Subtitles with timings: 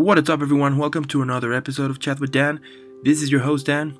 [0.00, 0.78] What is up, everyone?
[0.78, 2.58] Welcome to another episode of Chat with Dan.
[3.02, 3.98] This is your host, Dan.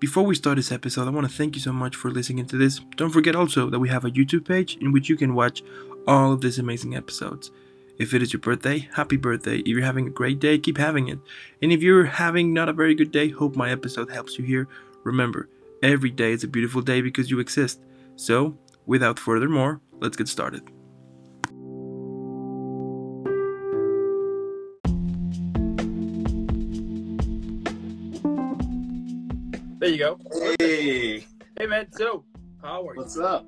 [0.00, 2.56] Before we start this episode, I want to thank you so much for listening to
[2.56, 2.80] this.
[2.96, 5.62] Don't forget also that we have a YouTube page in which you can watch
[6.08, 7.52] all of these amazing episodes.
[7.96, 9.58] If it is your birthday, happy birthday.
[9.58, 11.20] If you're having a great day, keep having it.
[11.62, 14.66] And if you're having not a very good day, hope my episode helps you here.
[15.04, 15.48] Remember,
[15.80, 17.80] every day is a beautiful day because you exist.
[18.16, 20.62] So, without further more, let's get started.
[29.90, 30.18] You go.
[30.60, 31.26] Hey,
[31.58, 32.24] Hey man, so
[32.62, 33.00] how are you?
[33.00, 33.44] what's up?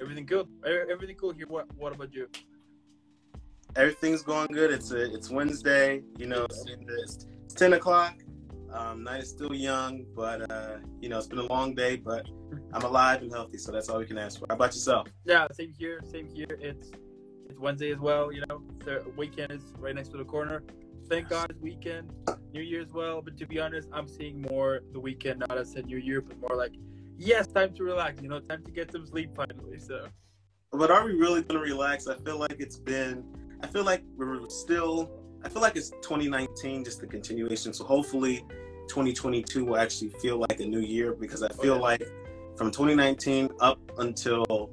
[0.00, 0.48] Everything good?
[0.90, 1.46] Everything cool here.
[1.48, 2.28] What What about you?
[3.76, 4.70] Everything's going good.
[4.72, 6.02] It's a it's Wednesday.
[6.16, 6.64] You know, it's,
[7.44, 8.14] it's ten o'clock.
[8.72, 11.96] Um, night is still young, but uh, you know, it's been a long day.
[11.96, 12.26] But
[12.72, 14.46] I'm alive and healthy, so that's all we can ask for.
[14.48, 15.08] How about yourself?
[15.26, 16.00] Yeah, same here.
[16.10, 16.58] Same here.
[16.58, 16.90] It's
[17.50, 18.32] It's Wednesday as well.
[18.32, 20.62] You know, the weekend is right next to the corner.
[21.10, 22.08] Thank God it's weekend.
[22.52, 23.20] New Year as well.
[23.20, 26.38] But to be honest, I'm seeing more the weekend not as a New Year, but
[26.38, 26.72] more like
[27.18, 28.22] yes, time to relax.
[28.22, 29.80] You know, time to get some sleep finally.
[29.80, 30.06] So
[30.70, 32.06] But are we really gonna relax?
[32.06, 33.24] I feel like it's been.
[33.60, 35.10] I feel like we're still.
[35.44, 37.72] I feel like it's 2019, just the continuation.
[37.72, 38.44] So hopefully,
[38.86, 41.82] 2022 will actually feel like a new year because I oh, feel yeah.
[41.82, 42.02] like
[42.56, 44.70] from 2019 up until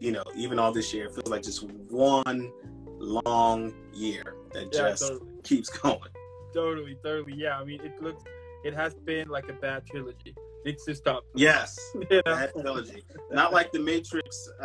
[0.00, 2.50] you know even all this year, it feels like just one
[2.98, 6.10] long year that yeah, just totally, keeps going.
[6.52, 7.34] totally, totally.
[7.36, 8.22] Yeah, I mean, it looks,
[8.64, 10.34] it has been like a bad trilogy.
[10.64, 11.22] Needs to stop.
[11.34, 12.20] Yes, know?
[12.26, 13.04] that trilogy.
[13.30, 14.64] Not like the Matrix uh,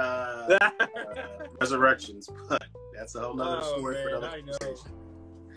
[0.62, 0.80] uh,
[1.59, 2.64] Resurrections, but
[2.96, 4.58] that's a whole nother Oh, story for man, another I know.
[4.59, 4.92] conversation.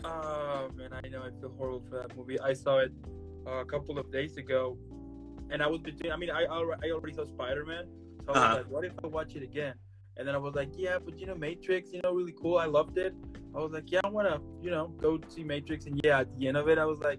[0.05, 2.39] Oh man, I know I feel horrible for that movie.
[2.41, 2.93] I saw it
[3.47, 4.77] uh, a couple of days ago,
[5.51, 6.13] and I was between.
[6.13, 7.85] I mean, I already, I already saw Spider Man,
[8.27, 8.57] so I was Uh-huh.
[8.57, 9.75] like, what if I watch it again?
[10.17, 12.59] And then I was like, yeah, but you know, Matrix, you know, really cool.
[12.59, 13.15] I loved it.
[13.55, 15.87] I was like, yeah, I wanna, you know, go see Matrix.
[15.87, 17.19] And yeah, at the end of it, I was like,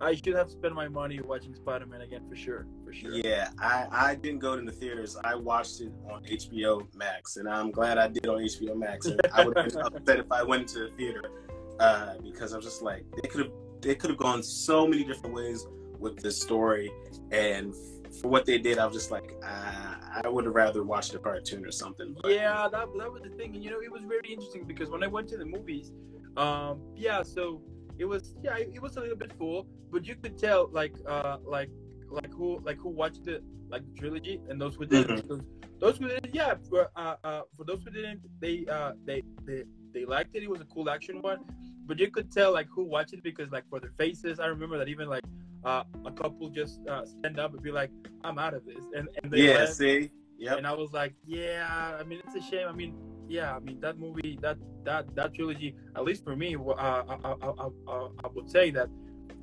[0.00, 3.12] I should have spent my money watching Spider Man again for sure, for sure.
[3.12, 5.16] Yeah, I, I didn't go to the theaters.
[5.22, 9.06] I watched it on HBO Max, and I'm glad I did on HBO Max.
[9.06, 11.30] And I would have been upset if I went to the theater
[11.78, 15.04] uh, because I was just like, they could have they could have gone so many
[15.04, 15.66] different ways
[15.98, 16.90] with this story,
[17.30, 17.74] and
[18.20, 19.94] for what they did, I was just like, uh,
[20.24, 22.14] I would have rather watched a cartoon or something.
[22.22, 24.88] But, yeah that, that was the thing and you know it was very interesting because
[24.90, 25.92] when i went to the movies
[26.36, 27.60] um yeah so
[27.98, 30.94] it was yeah it, it was a little bit full but you could tell like
[31.08, 31.70] uh like
[32.10, 35.28] like who like who watched it like the trilogy and those who didn't Mhm.
[35.28, 35.42] those,
[35.80, 39.64] those who didn't yeah for uh, uh for those who didn't they uh they they
[39.92, 41.40] they liked it it was a cool action one
[41.86, 44.78] but you could tell like who watched it because like for their faces i remember
[44.78, 45.24] that even like
[45.64, 47.90] uh a couple just uh stand up and be like
[48.22, 49.74] i'm out of this and and they yeah, left.
[49.74, 50.56] see, yeah.
[50.56, 52.68] And I was like, yeah, I mean, it's a shame.
[52.68, 52.94] I mean,
[53.28, 57.16] yeah, I mean, that movie, that that that trilogy, at least for me, uh, I,
[57.24, 58.88] I, I, I, would say that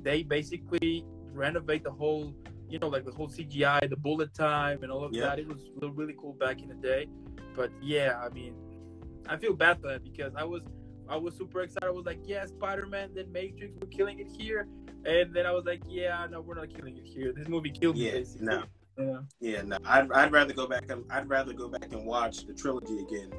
[0.02, 2.34] they basically renovate the whole,
[2.68, 5.26] you know, like the whole CGI, the bullet time, and all of Yeah.
[5.26, 5.38] that.
[5.38, 7.06] It was really, really cool back in the day.
[7.56, 8.54] But yeah, I mean,
[9.28, 10.62] I feel bad for that because I was.
[11.12, 11.86] I was super excited.
[11.86, 14.66] I was like, yeah, Spider Man, then Matrix, we're killing it here.
[15.04, 17.34] And then I was like, yeah, no, we're not killing it here.
[17.36, 18.46] This movie killed me, Yeah, basically.
[18.46, 18.62] no.
[18.98, 19.18] Yeah.
[19.40, 19.62] yeah.
[19.62, 20.90] No, I'd, I'd rather go back.
[20.90, 23.30] And, I'd rather go back and watch the trilogy again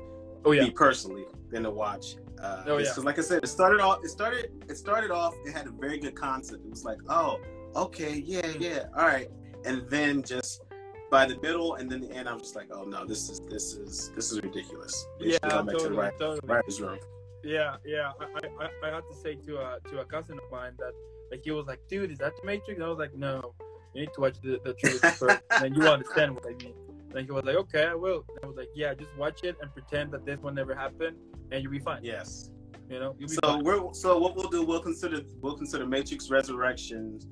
[0.45, 0.66] Oh, yeah.
[0.66, 2.17] me personally than to watch.
[2.39, 2.84] Uh, Oh, yeah.
[2.89, 4.03] Because, like I said, it started off.
[4.03, 4.51] It started.
[4.69, 5.34] It started off.
[5.44, 6.63] It had a very good concept.
[6.66, 7.40] It was like, oh,
[7.75, 9.29] okay, yeah, yeah, all right.
[9.66, 10.61] And then just
[11.09, 13.73] by the middle and then the end, I'm just like, oh no, this is this
[13.73, 15.07] is this is ridiculous.
[15.19, 16.40] They Yeah, should go back to the totally, right, totally.
[16.44, 17.00] writer's room.
[17.43, 18.11] Yeah, yeah.
[18.19, 20.93] I, I, I had to say to a to a cousin of mine that
[21.31, 22.75] like he was like, dude, is that the Matrix?
[22.75, 23.53] And I was like, no,
[23.93, 26.73] you need to watch the, the trilogy first, and then you understand what I mean.
[27.15, 28.25] And he was like, okay, I will.
[28.29, 31.17] And I was like, yeah, just watch it and pretend that this one never happened,
[31.51, 32.03] and you'll be fine.
[32.03, 32.49] Yes.
[32.89, 33.63] You know, you'll be So fine.
[33.63, 34.63] we're so what we'll do.
[34.63, 37.27] We'll consider we'll consider Matrix Resurrections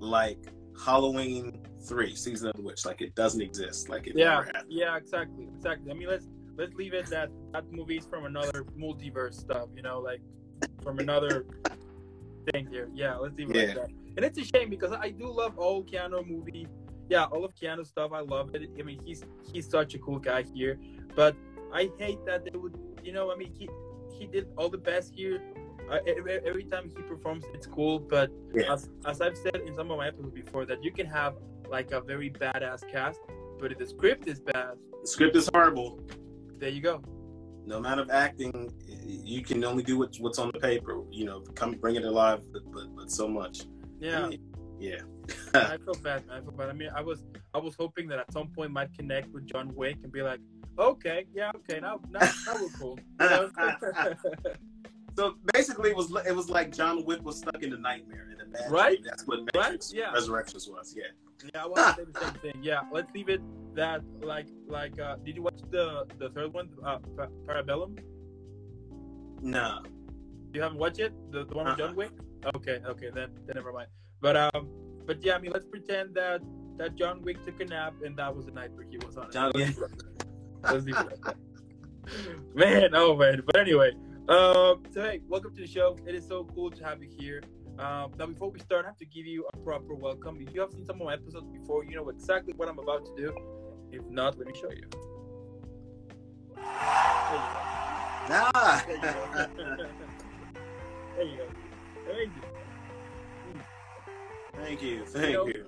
[0.00, 0.38] like
[0.84, 2.84] Halloween three, season of the witch.
[2.84, 3.88] Like it doesn't exist.
[3.88, 4.64] Like it Yeah, never happened.
[4.68, 5.90] yeah, exactly, exactly.
[5.90, 9.68] I mean, let's let's leave it that that movie's from another multiverse stuff.
[9.76, 10.20] You know, like
[10.82, 11.46] from another
[12.52, 12.88] thing here.
[12.94, 13.62] Yeah, let's leave it Yeah.
[13.66, 13.90] like that.
[14.16, 16.66] And it's a shame because I do love all Keanu movie.
[17.08, 18.12] Yeah, all of Keanu stuff.
[18.12, 18.70] I love it.
[18.78, 20.78] I mean, he's he's such a cool guy here.
[21.14, 21.36] But
[21.72, 22.76] I hate that they would.
[23.02, 23.68] You know, I mean, he
[24.18, 25.40] he did all the best here.
[25.90, 27.98] Uh, every, every time he performs, it's cool.
[27.98, 28.72] But Yeah.
[28.72, 31.34] as, as I've said in some of my episodes before, that you can have
[31.68, 33.20] like a very badass cast,
[33.58, 36.00] but if the script is bad, The script is horrible.
[36.58, 37.02] There you go.
[37.66, 38.72] No amount of acting,
[39.06, 41.00] you can only do what, what's on the paper.
[41.10, 43.62] You know, come bring it alive, but but, but so much.
[44.00, 44.30] Yeah,
[44.78, 45.00] Yeah.
[45.54, 46.36] I feel bad, man.
[46.36, 46.68] I feel bad.
[46.68, 47.22] I mean, I was
[47.54, 50.40] I was hoping that at some point might connect with John Wick and be like,
[50.78, 52.98] okay, yeah, okay, now now, now we're cool.
[53.20, 53.50] You know?
[55.16, 58.40] So basically, it was it was like John Wick was stuck in the nightmare in
[58.40, 58.98] a bad Right?
[59.04, 59.64] That's what Right?
[59.64, 60.12] Matrix Yeah.
[60.12, 60.92] Resurrections was.
[60.96, 61.04] Yeah.
[61.42, 62.62] Yeah, I want to say the same thing.
[62.62, 63.42] Yeah, let's leave it
[63.74, 64.98] that like like.
[65.00, 66.98] uh Did you watch the the third one, uh,
[67.46, 67.98] Parabellum?
[69.42, 69.82] No.
[70.52, 71.88] You haven't watched it, the, the one with Uh-uh.
[71.88, 72.12] John Wick?
[72.56, 73.88] Okay, okay, then then never mind.
[74.20, 74.68] But um,
[75.06, 76.40] but yeah, I mean, let's pretend that
[76.76, 79.26] that John Wick took a nap and that was the night where he was on
[79.26, 79.32] it.
[79.32, 79.76] John- it.
[80.62, 81.36] Let's leave it like.
[82.54, 83.42] Man, oh man.
[83.44, 83.92] But anyway,
[84.28, 85.96] um, so hey, welcome to the show.
[86.06, 87.42] It is so cool to have you here.
[87.78, 90.38] Um, now, before we start, I have to give you a proper welcome.
[90.40, 93.04] If you have seen some of my episodes before, you know exactly what I'm about
[93.06, 93.34] to do.
[93.90, 94.88] If not, let me show you.
[98.28, 98.50] Nah.
[101.16, 101.46] There you go.
[102.06, 102.48] there you go.
[104.56, 105.04] Thank you.
[105.04, 105.22] Thank you.
[105.22, 105.64] Thank know- you.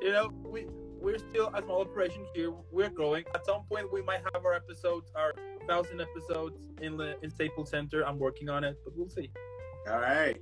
[0.00, 0.66] you know, we
[1.00, 2.52] we're still a small operation here.
[2.70, 3.24] We're growing.
[3.34, 5.34] At some point, we might have our episodes, our
[5.68, 8.06] thousand episodes in the in Staples Center.
[8.06, 9.30] I'm working on it, but we'll see.
[9.90, 10.40] All right.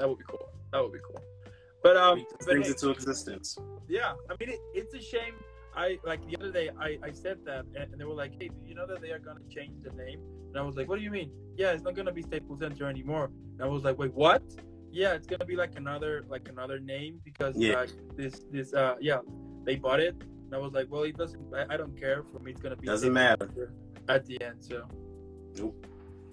[0.00, 0.48] That would be cool.
[0.72, 1.22] That would be cool.
[1.82, 3.58] But um, but things hey, into existence.
[3.86, 5.34] yeah, I mean, it, it's a shame.
[5.76, 8.66] I like the other day, I I said that, and they were like, "Hey, do
[8.66, 11.04] you know that they are gonna change the name?" And I was like, "What do
[11.04, 13.30] you mean?" Yeah, it's not gonna be Staples Center anymore.
[13.54, 14.42] And I was like, "Wait, what?"
[14.90, 17.80] Yeah, it's gonna be like another like another name because Yeah.
[17.80, 17.86] uh,
[18.16, 19.18] this this uh yeah
[19.66, 20.16] they bought it.
[20.46, 21.44] And I was like, "Well, it doesn't.
[21.54, 22.24] I, I don't care.
[22.32, 23.70] For me, it's gonna be Doesn't matter.
[24.08, 24.88] At the end." So
[25.58, 25.86] Nope.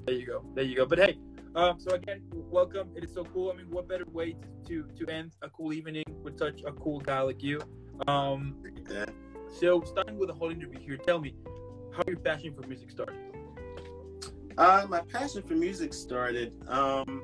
[0.05, 0.39] there you go.
[0.55, 0.85] There you go.
[0.85, 1.19] But hey,
[1.57, 2.89] um, so again, welcome.
[2.95, 3.51] It is so cool.
[3.51, 4.35] I mean, what better way
[4.67, 7.59] to to, end a cool evening with such a cool guy like you?
[8.07, 8.55] Um,
[9.59, 11.33] so starting with the whole interview here, tell me
[11.95, 13.15] how your passion for music started.
[14.57, 17.23] Uh, my passion for music started um,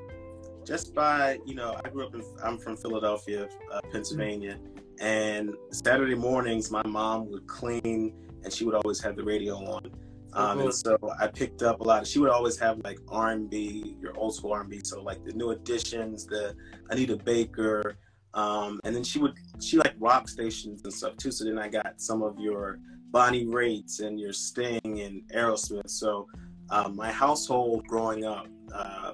[0.64, 4.58] just by you know I grew up in I'm from Philadelphia, uh, Pennsylvania,
[5.00, 9.90] and Saturday mornings my mom would clean and she would always have the radio on.
[10.34, 12.02] Um, and so I picked up a lot.
[12.02, 15.50] Of, she would always have like R&B, your old school R&B, so like the New
[15.50, 16.54] Editions, the
[16.90, 17.96] Anita Baker,
[18.34, 21.30] um, and then she would she like rock stations and stuff too.
[21.30, 22.78] So then I got some of your
[23.10, 25.88] Bonnie Raitt's and your Sting and Aerosmith.
[25.88, 26.26] So
[26.70, 29.12] um, my household growing up uh,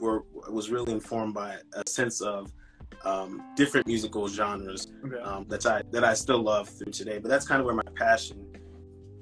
[0.00, 2.52] were was really informed by a sense of
[3.04, 5.18] um, different musical genres Okay.
[5.22, 7.18] um, that I that I still love through today.
[7.18, 8.46] But that's kind of where my passion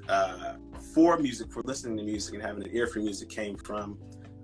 [0.09, 0.55] uh,
[0.95, 3.99] for music, for listening to music and having an ear for music came from.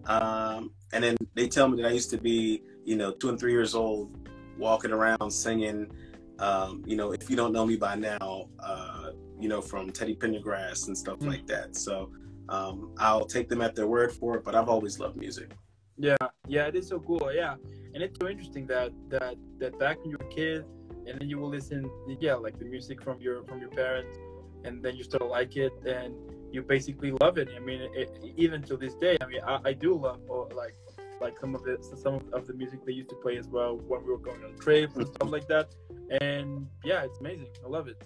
[0.06, 3.38] Um, and then they tell me that I used to be, you know, two and
[3.38, 4.28] three years old,
[4.58, 5.90] walking around singing.
[6.38, 10.16] Um, you know, if you don't know me by now, uh, you know, from Teddy
[10.16, 11.28] Pendergrass and stuff Mm.
[11.28, 11.76] like that.
[11.76, 12.10] So
[12.48, 14.44] um, I'll take them at their word for it.
[14.44, 15.52] But I've always loved music.
[15.98, 16.16] Yeah,
[16.48, 17.30] yeah, it is so cool.
[17.32, 17.56] Yeah,
[17.94, 20.64] and it's so interesting that that that back when you were a kid,
[21.06, 21.90] and then you will listen,
[22.20, 24.18] yeah, like the music from your from your parents,
[24.64, 26.14] and then you still like it, and
[26.52, 27.48] you basically love it.
[27.54, 30.74] I mean, it, even to this day, I mean, I, I do love oh, like
[31.20, 34.02] like some of it, some of the music they used to play as well when
[34.02, 35.74] we were going on trips and stuff like that.
[36.20, 37.48] And yeah, it's amazing.
[37.64, 38.02] I love it.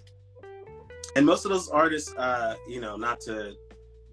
[1.15, 3.55] and most of those artists, uh, you know, not to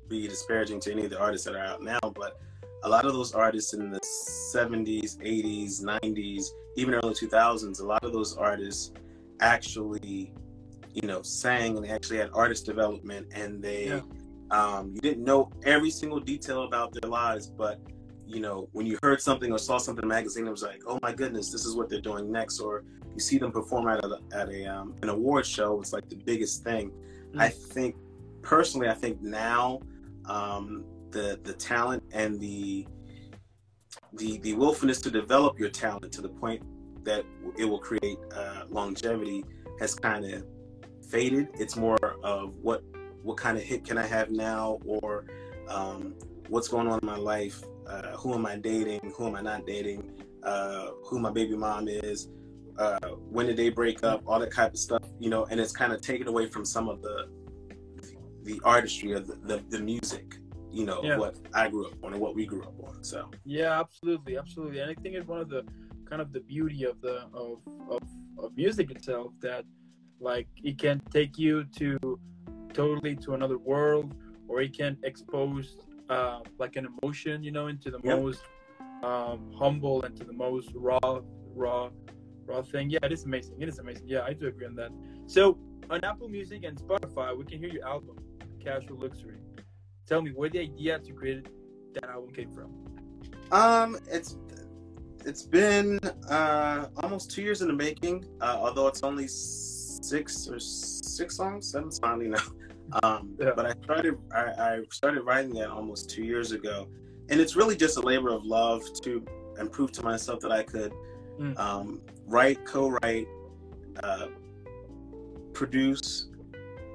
[0.09, 2.41] be disparaging to any of the artists that are out now, but
[2.85, 6.47] a lot of those artists in the 70s, 80s, 90s,
[6.77, 8.93] even early 2000s, a lot of those artists
[9.41, 10.33] actually,
[10.95, 14.01] you know, sang and they actually had artist development and they, Yeah.
[14.51, 17.81] um, you didn't know every single detail about their lives, but
[18.27, 20.83] you know, when you heard something or saw something in a magazine, it was like,
[20.87, 22.61] oh my goodness, this is what they're doing next.
[22.61, 22.85] Or
[23.15, 26.17] you see them perform at a, at a um, an award show, it's like the
[26.17, 26.93] biggest thing.
[27.37, 27.97] I think
[28.43, 29.81] personally, I think now
[30.27, 32.87] um, the the talent and the
[34.15, 36.63] the the willfulness to develop your talent to the point
[37.05, 37.25] that
[37.59, 39.45] it will create uh, longevity
[39.81, 40.45] has kind of
[41.13, 41.49] faded.
[41.63, 42.83] It's more of what
[43.23, 45.27] what kind of hit can I have now, or
[45.69, 46.15] um,
[46.49, 47.63] what's going on in my life.
[47.87, 49.13] Uh, who am I dating?
[49.17, 50.01] Who am I not dating?
[50.43, 52.29] Uh, who my baby mom is?
[52.79, 52.99] Uh,
[53.35, 54.23] when did they break up?
[54.27, 55.45] All that type of stuff, you know.
[55.51, 57.29] And it's kind of taken away from some of the
[58.45, 60.35] the artistry of the, the, the music,
[60.73, 61.17] you know, Yeah.
[61.17, 63.05] what I grew up on and what we grew up on.
[63.05, 64.81] So Yeah, absolutely, absolutely.
[64.81, 65.63] And I think it's one of the
[66.11, 68.03] kind of the beauty of the of of,
[68.43, 69.65] of music itself that
[70.23, 71.99] like it can take you to
[72.73, 74.15] totally to another world
[74.49, 75.77] or it can expose
[76.09, 78.19] uh, like an emotion, you know, into the Yep.
[78.19, 78.43] most
[79.03, 80.99] um, humble and to the most raw
[81.55, 81.91] raw
[82.47, 82.91] raw thing.
[82.91, 83.57] Yeah, it is amazing.
[83.61, 84.07] It is amazing.
[84.07, 84.91] Yeah, I do agree on that.
[85.27, 85.59] So
[85.91, 88.17] on Apple Music and Spotify, we can hear your album,
[88.63, 89.39] Casual Luxury.
[90.07, 91.47] Tell me where the idea to create
[91.95, 92.71] that album came from.
[93.51, 94.37] Um, it's
[95.25, 95.99] it's been
[96.29, 98.25] uh, almost two years in the making.
[98.41, 99.29] Uh, although it's only
[100.13, 102.39] six or six songs, seven songs, I don't even know.
[103.05, 103.53] Um, Yeah.
[103.57, 106.77] But I started I, I started writing that almost two years ago,
[107.31, 109.25] and it's really just a labor of love to
[109.59, 110.93] and prove to myself that I could
[111.41, 111.59] Mm.
[111.59, 111.87] um,
[112.27, 113.27] write, co-write,
[114.03, 114.27] uh,
[115.55, 116.29] produce,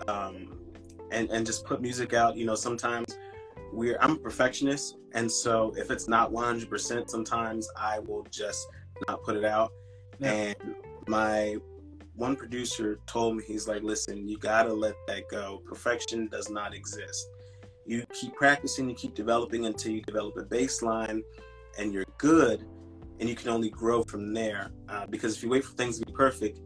[0.07, 0.36] um,
[1.12, 2.38] and and just put music out.
[2.38, 3.17] You know, sometimes
[3.74, 8.67] we're I'm a perfectionist, and so if it's not 100, percent sometimes I will just
[9.07, 9.71] not put it out.
[10.19, 10.31] Yeah.
[10.33, 10.55] And
[11.07, 11.57] my
[12.17, 15.62] one producer told me he's like, listen, you gotta let that go.
[15.65, 17.27] Perfection does not exist.
[17.86, 21.21] You keep practicing, you keep developing until you develop a baseline,
[21.77, 22.65] and you're good
[23.19, 24.71] and you can only grow from there.
[24.89, 26.59] Uh, because if you wait for things to be perfect,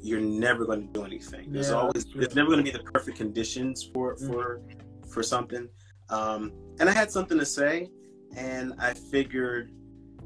[0.00, 1.50] you're never going to do anything.
[1.52, 4.26] There's Yeah, always there's never going to be the perfect conditions for Mm.
[4.26, 4.60] for
[5.08, 5.68] for something.
[6.08, 7.88] Um, and I had something to say,
[8.36, 9.70] and I figured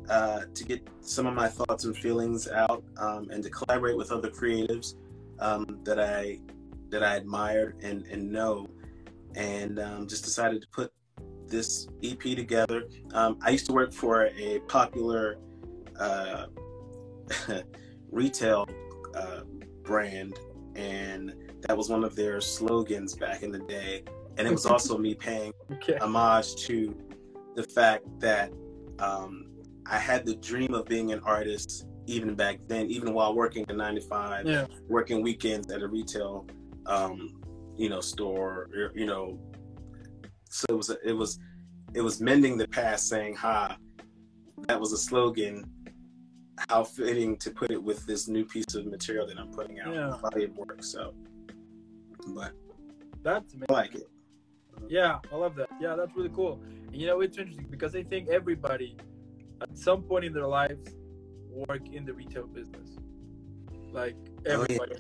[0.09, 4.11] uh, to get some of my thoughts and feelings out, um, and to collaborate with
[4.11, 4.95] other creatives
[5.39, 6.41] um, that I
[6.91, 8.67] that I admired and and know,
[9.35, 10.93] and um, just decided to put
[11.47, 12.85] this EP together.
[13.13, 15.39] Um, I used to work for a popular
[15.99, 16.47] uh,
[18.11, 18.67] retail
[19.15, 19.41] uh,
[19.83, 20.39] brand,
[20.75, 24.05] and that was one of their slogans back in the day.
[24.37, 25.99] And it was also me paying Okay.
[26.01, 26.97] homage to
[27.55, 28.53] the fact that
[28.99, 29.47] um,
[29.89, 33.73] I had the dream of being an artist even back then, even while working a
[33.73, 34.67] nine to five, Yeah.
[34.89, 36.47] working weekends at a retail,
[36.87, 37.41] um,
[37.77, 39.39] you know, store, you know.
[40.51, 41.39] So it was, it was,
[41.95, 43.77] it was mending the past, saying, "Ha,
[44.67, 45.65] that was a slogan."
[46.69, 49.95] How fitting to put it with this new piece of material that I'm putting out,
[49.95, 50.17] Yeah.
[50.21, 50.83] body of work.
[50.83, 51.15] So,
[52.35, 52.53] but
[53.23, 53.67] That's amazing.
[53.69, 54.09] I like it.
[54.89, 55.69] Yeah, I love that.
[55.81, 56.61] Yeah, that's really cool.
[56.87, 58.97] And, you know, it's interesting because I think everybody,
[59.61, 60.95] at some point in their lives,
[61.51, 62.97] work in the retail business.
[63.93, 64.53] Like Oh, yeah.
[64.55, 64.95] everybody.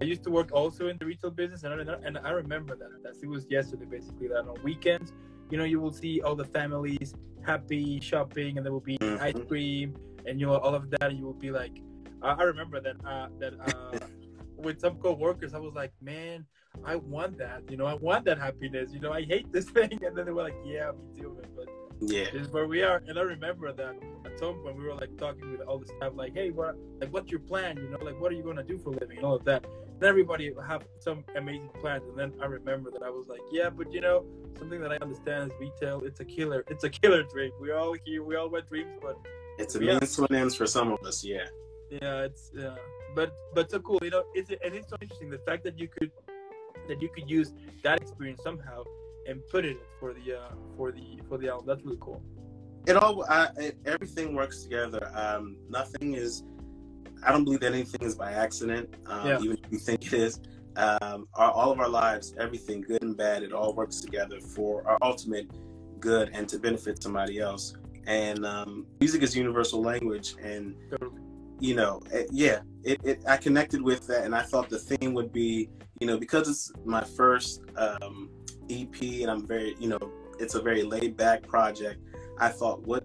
[0.00, 2.88] I used to work also in the retail business, and I, and I remember that.
[3.02, 4.28] That's, it was yesterday, basically.
[4.28, 5.12] That on weekends,
[5.50, 9.20] you know, you will see all the families happy shopping, and there will be Mhm.
[9.20, 9.94] ice cream,
[10.26, 11.02] and you know all of that.
[11.10, 11.82] And you will be like,
[12.22, 13.98] I, I remember that uh, that uh,
[14.56, 16.46] with some co-workers, I was like, man,
[16.84, 17.62] I want that.
[17.70, 18.92] You know, I want that happiness.
[18.92, 21.50] You know, I hate this thing, and then they were like, yeah, me too, man.
[21.56, 21.68] But
[22.00, 22.24] Yeah.
[22.32, 23.02] this is where we are.
[23.06, 26.12] And I remember that at some point we were like talking with all the staff,
[26.14, 27.76] like, hey, what, like, what's your plan?
[27.76, 29.64] You know, like, what are you gonna do for a living and all of that.
[29.94, 32.04] And everybody have some amazing plans.
[32.08, 34.24] And then I remember that I was like, yeah, but you know,
[34.58, 36.00] something that I understand is retail.
[36.04, 36.64] It's a killer.
[36.68, 37.52] It's a killer dream.
[37.60, 39.16] We all here, we all want dreams, but
[39.58, 39.98] It's a Yeah.
[39.98, 41.44] means to an ends for some of us, yeah.
[41.90, 42.76] yeah, it's yeah,
[43.14, 43.98] but but so cool.
[44.02, 46.10] You know, it's and it's so interesting the fact that you could
[46.88, 47.52] that you could use
[47.82, 48.84] that experience somehow
[49.26, 51.66] and put it for the uh, for the for the album.
[51.66, 52.22] That's really cool.
[52.86, 55.10] It all, I, it, everything works together.
[55.14, 56.44] Um, nothing is,
[57.22, 59.38] I don't believe that anything is by accident, um, Yeah.
[59.40, 60.40] even if you think it is.
[60.76, 64.86] Um, our, all of our lives, everything good and bad, it all works together for
[64.88, 65.46] our ultimate
[66.00, 67.74] good and to benefit somebody else.
[68.06, 71.20] And um, music is universal language, and Totally.
[71.58, 75.12] you know, it, yeah, it, it, I connected with that, and I thought the theme
[75.12, 75.68] would be,
[76.00, 78.30] you know, because it's my first um,
[78.70, 79.98] EP, and I'm very, you know,
[80.38, 82.00] it's a very laid back project.
[82.38, 83.04] I thought, what,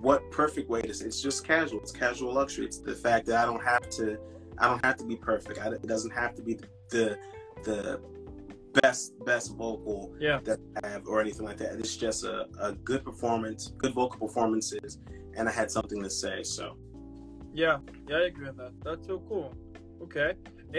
[0.00, 1.80] what perfect way to say it's just casual.
[1.80, 2.66] It's casual luxury.
[2.66, 4.18] It's the fact that I don't have to,
[4.58, 5.58] I don't have to be perfect.
[5.58, 6.58] I, it doesn't have to be
[6.90, 7.18] the,
[7.64, 8.00] the
[8.80, 10.40] best best vocal Yeah.
[10.44, 11.74] that I have or anything like that.
[11.78, 14.98] It's just a, a good performance, good vocal performances,
[15.36, 16.42] and I had something to say.
[16.42, 16.76] So.
[17.54, 17.78] Yeah,
[18.08, 18.72] yeah, I agree with that.
[18.82, 19.54] That's so cool.
[20.02, 20.32] Okay,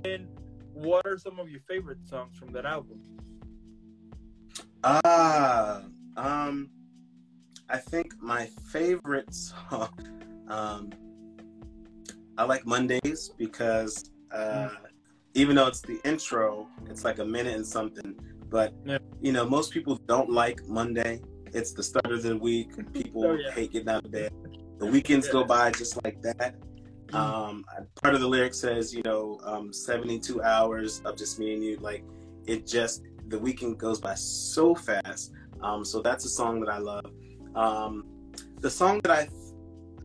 [0.06, 0.28] and
[0.74, 3.00] what are some of your favorite songs from that album?
[4.84, 5.82] Ah,
[6.18, 6.70] um,
[7.70, 9.90] I think my favorite song,
[10.50, 10.90] um,
[12.38, 14.70] I like Mondays because uh,
[15.36, 18.16] even though it's the intro, it's like a minute and something.
[18.50, 18.98] But Yeah.
[19.22, 21.22] you know, most people don't like Monday.
[21.54, 22.72] It's the start of the week.
[22.94, 23.52] People Oh, yeah.
[23.52, 24.32] hate getting out of bed.
[24.80, 26.56] The weekends go by just like that.
[27.14, 27.64] Um,
[28.02, 31.78] part of the lyric says, you know, um, 72 hours of just me and you.
[31.78, 32.04] Like,
[32.48, 35.32] it just, the weekend goes by so fast.
[35.62, 37.06] Um, so that's a song that I love.
[37.56, 38.06] Um,
[38.60, 39.30] the song that I,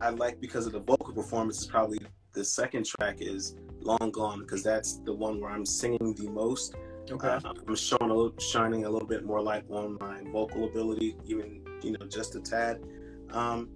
[0.05, 1.99] I like because of the vocal performance is probably
[2.33, 6.75] the second track is Long Gone because that's the one where I'm singing the most.
[7.11, 10.65] Okay, Uh, I'm showing a little, shining a little bit more light on my vocal
[10.65, 12.83] ability, even you know just a tad.
[13.31, 13.69] Um,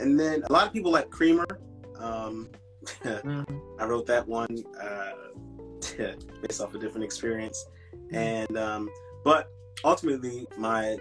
[0.00, 1.46] and then a lot of people like Creamer.
[1.96, 2.48] Um,
[3.04, 3.60] Mhm.
[3.78, 5.12] I wrote that one uh,
[6.42, 7.66] based off a different experience,
[8.12, 8.90] and um,
[9.24, 9.50] but
[9.84, 10.96] ultimately my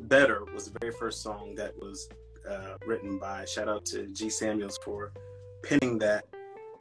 [0.00, 2.08] better was the very first song that was
[2.48, 3.44] uh, written by.
[3.44, 5.12] Shout out to G Samuels for
[5.62, 6.24] penning that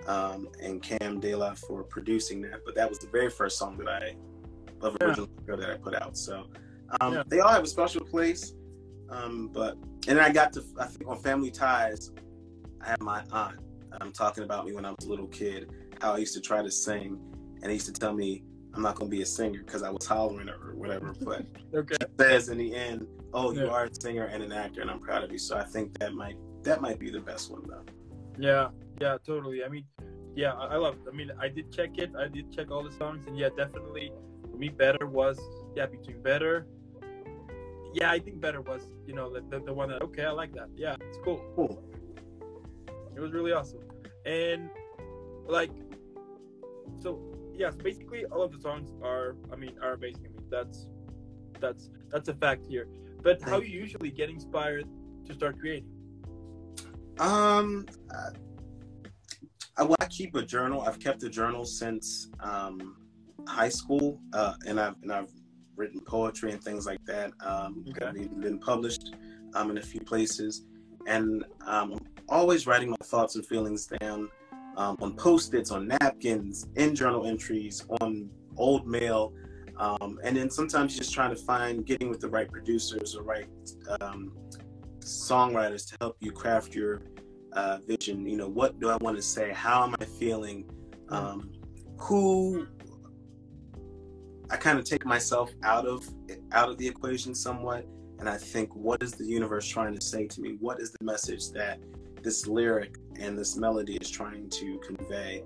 [0.08, 2.62] um, and Cam Dela for producing that.
[2.66, 4.16] But that was the very first song that I
[4.82, 5.08] of Yeah.
[5.08, 6.18] original material that I put out.
[6.18, 6.46] So
[7.02, 7.24] um, Yeah.
[7.28, 8.54] they all have a special place.
[9.10, 9.74] Um, but
[10.08, 12.12] and then I got to I think on Family Ties,
[12.82, 13.58] I had my aunt
[14.00, 16.62] um, talking about me when I was a little kid, how I used to try
[16.62, 17.20] to sing,
[17.62, 19.90] and he used to tell me I'm not going to be a singer because I
[19.90, 21.14] was hollering or whatever.
[21.22, 21.96] But Okay.
[22.00, 23.72] it says in the end, oh, you Yeah.
[23.72, 25.40] are a singer and an actor, and I'm proud of you.
[25.40, 27.84] So I think that might that might be the best one though.
[28.38, 28.70] Yeah,
[29.02, 29.64] yeah, totally.
[29.64, 29.86] I mean,
[30.36, 31.02] yeah, I, I love it.
[31.12, 32.12] I mean, I did check it.
[32.18, 34.12] I did check all the songs, and yeah, definitely
[34.52, 35.40] for me, better was
[35.76, 36.68] yeah between better.
[37.94, 40.54] Yeah, I think better was you know the, the, the one that okay, I like
[40.54, 40.70] that.
[40.76, 41.42] Yeah, it's cool.
[41.56, 41.84] Cool.
[43.16, 43.82] It was really awesome,
[44.26, 44.70] and
[45.48, 45.72] like,
[47.02, 47.20] so
[47.60, 50.26] yes, basically all of the songs are I mean are amazing.
[50.26, 50.88] I mean that's
[51.60, 52.88] that's that's a fact here.
[53.22, 54.88] But how Thank you usually get inspired
[55.28, 55.90] to start creating?
[57.20, 57.86] Um,
[59.78, 60.82] I, well, I keep a journal.
[60.82, 62.96] I've kept a journal since um,
[63.46, 65.32] high school, uh, and I've and I've
[65.76, 67.32] written poetry and things like that.
[67.42, 68.06] Um, Okay.
[68.06, 69.16] I've even been published
[69.54, 70.64] um, in a few places,
[71.08, 72.00] and um, I'm
[72.30, 74.30] always writing my thoughts and feelings down
[74.80, 79.34] um, on post-its, on napkins, in journal entries, on old mail.
[79.78, 83.48] Um, and then sometimes just trying to find getting with the right producers or right
[84.02, 84.32] um,
[85.00, 87.02] songwriters to help you craft your
[87.54, 88.26] uh, vision.
[88.26, 89.52] You know, what do I want to say?
[89.52, 90.66] How am I feeling?
[91.10, 91.52] Um,
[91.98, 92.68] who
[94.50, 96.08] I kind of take myself out of
[96.54, 97.86] out of the equation somewhat,
[98.20, 100.58] and I think, what is the universe trying to say to me?
[100.60, 101.80] What is the message that
[102.30, 105.44] this lyric and this melody is trying to convey?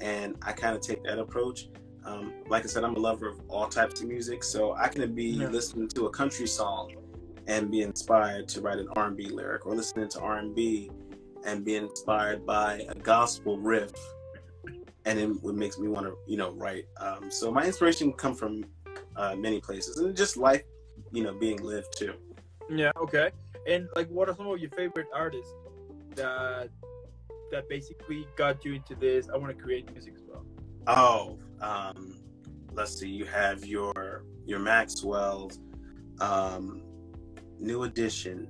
[0.00, 1.68] And I kind of take that approach.
[2.06, 5.14] Um, like I said, I'm a lover of all types of music, so I can
[5.14, 5.50] be Yeah.
[5.50, 6.94] listening to a country song
[7.46, 10.90] and be inspired to write an R&B lyric, or listening to R&B
[11.44, 13.92] and be inspired by a gospel riff,
[15.04, 16.86] and it, it makes me want to, you know, write.
[16.98, 18.64] Um, so my inspiration come from
[19.16, 20.62] uh, many places, and just life,
[21.12, 22.14] you know, being lived too.
[22.70, 23.28] Yeah, okay.
[23.68, 25.52] And like, what are some of your favorite artists
[26.16, 26.70] that
[27.50, 29.28] that basically got you into this?
[29.32, 30.44] I want to create music as well.
[30.86, 32.18] Oh, um,
[32.72, 33.08] let's see.
[33.08, 35.58] You have your your Maxwell's,
[36.20, 36.82] um,
[37.58, 38.48] New Edition,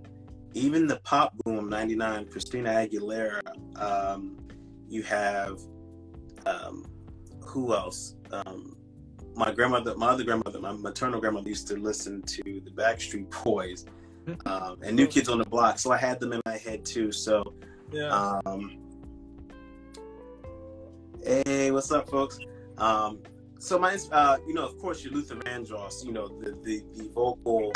[0.55, 3.41] even the pop boom '99, Christina Aguilera.
[3.81, 4.39] Um,
[4.89, 5.59] you have
[6.47, 6.85] um,
[7.41, 8.17] who else?
[8.33, 8.77] Um,
[9.37, 13.85] my grandmother, my other grandmother, my maternal grandmother used to listen to the Backstreet Boys
[14.47, 17.13] um, and New Kids on the Block, so I had them in my head too.
[17.13, 17.55] So
[17.93, 18.41] Yeah.
[18.47, 18.79] um,
[21.23, 22.39] hey, what's up, folks?
[22.79, 23.21] Um,
[23.59, 27.09] so my, uh, you know, of course, your Luther Vandross, you know, the, the, the
[27.15, 27.73] vocal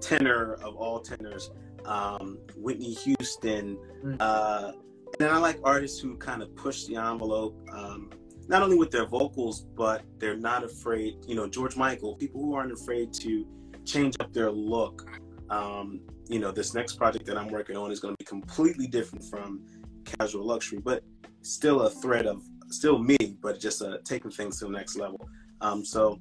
[0.00, 1.50] tenor of all tenors,
[1.84, 4.16] um, Whitney Houston, Mm.
[4.20, 8.10] uh, and then I like artists who kind of push the envelope, um,
[8.46, 12.54] not only with their vocals, but they're not afraid, you know, George Michael, people who
[12.54, 13.44] aren't afraid to
[13.84, 15.10] change up their look.
[15.50, 18.86] Um, you know, this next project that I'm working on is going to be completely
[18.86, 19.64] different from
[20.04, 21.02] casual luxury, but
[21.42, 25.28] still a thread of still me, but just uh, taking things to the next level.
[25.60, 26.20] Um, so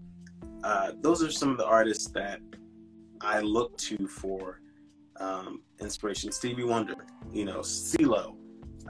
[0.63, 2.39] uh, those are some of the artists that
[3.21, 4.61] I look to for
[5.19, 6.31] um, inspiration.
[6.31, 6.95] Stevie Wonder,
[7.31, 8.35] you know, CeeLo,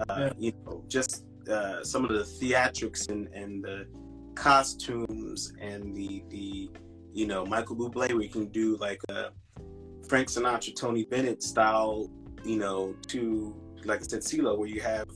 [0.10, 3.88] uh, you know, just uh, some of the theatrics and, and the
[4.36, 6.69] costumes and the the
[7.12, 9.32] you know Michael Bublé, where you can do like a
[10.08, 12.10] Frank Sinatra, Tony Bennett style,
[12.43, 15.08] you know, to like I said, CeeLo, where you have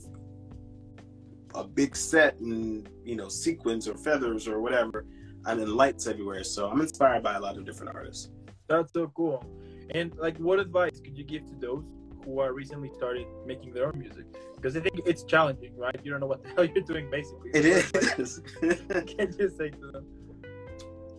[1.54, 5.04] a big set and you know sequins or feathers or whatever,
[5.46, 6.44] and then lights everywhere.
[6.44, 8.30] So I'm inspired by a lot of different artists.
[8.68, 9.44] That's so cool.
[9.90, 11.84] And like, what advice could you give to those
[12.24, 14.24] who are recently started making their own music?
[14.54, 15.94] Because I think it's challenging, right?
[16.04, 17.50] You don't know what the hell you're doing, basically.
[17.52, 18.40] It So, is.
[18.86, 20.06] What can you say to them?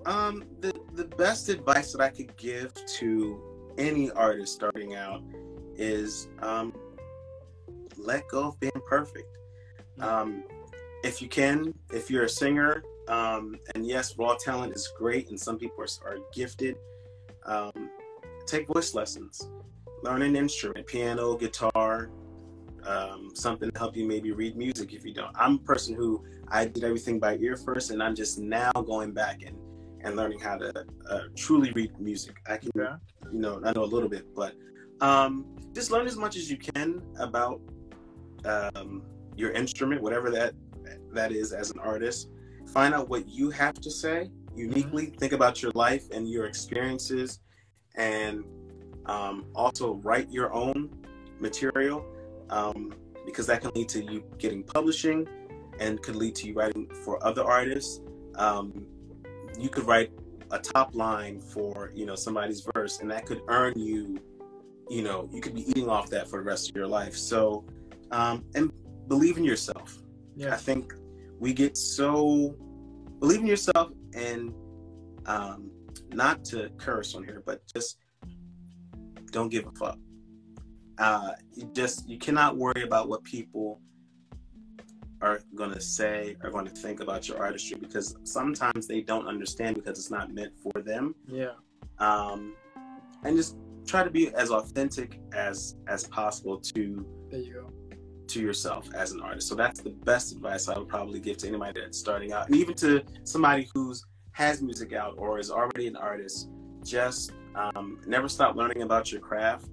[0.05, 5.23] um, the the best advice that I could give to any artist starting out
[5.75, 6.73] is um,
[7.97, 9.37] let go of being perfect.
[9.99, 10.43] Um,
[11.03, 15.39] if you can, if you're a singer, um, and yes, raw talent is great, and
[15.39, 16.77] some people are, are gifted.
[17.45, 17.89] Um,
[18.45, 19.49] take voice lessons,
[20.01, 22.09] learn an instrument, piano, guitar,
[22.85, 25.35] um, something to help you maybe read music if you don't.
[25.35, 29.11] I'm a person who I did everything by ear first, and I'm just now going
[29.11, 29.57] back and
[30.03, 32.35] and learning how to uh, truly read music.
[32.47, 32.97] I can, Yeah.
[33.31, 34.53] you know, I know a little bit, but
[35.01, 37.61] um, just learn as much as you can about
[38.45, 39.03] um,
[39.35, 40.53] your instrument, whatever that
[41.13, 42.29] that is as an artist.
[42.67, 45.07] Find out what you have to say uniquely.
[45.07, 47.39] Think about your life and your experiences,
[47.95, 48.43] and
[49.05, 50.89] um, also write your own
[51.39, 52.05] material
[52.49, 52.93] um,
[53.25, 55.27] because that can lead to you getting publishing
[55.79, 58.01] and could lead to you writing for other artists.
[58.35, 58.85] Um,
[59.59, 60.11] you could write
[60.51, 64.19] a top line for you know somebody's verse, and that could earn you
[64.89, 67.15] you know, you could be eating off that for the rest of your life.
[67.15, 67.65] So,
[68.11, 68.71] um, and
[69.07, 69.97] believe in yourself.
[70.35, 70.53] Yeah.
[70.53, 70.93] I think
[71.39, 72.55] we get so
[73.19, 74.53] believe in yourself and
[75.25, 75.71] um,
[76.09, 77.97] not to curse on here, but just
[79.31, 79.97] don't give a fuck.
[80.97, 83.81] Uh, you just you cannot worry about what people
[85.23, 89.25] are going to say or going to think about your artistry because sometimes they don't
[89.25, 91.15] understand because it's not meant for them.
[91.27, 91.53] Yeah.
[91.99, 92.55] Um,
[93.23, 93.55] and just
[93.87, 97.97] try to be as authentic as as possible to There you go.
[98.27, 99.47] to yourself as an artist.
[99.47, 102.55] So that's the best advice I would probably give to anybody that's starting out, and
[102.57, 106.49] even to somebody who's has music out or is already an artist.
[106.83, 109.67] Just um, never stop learning about your craft.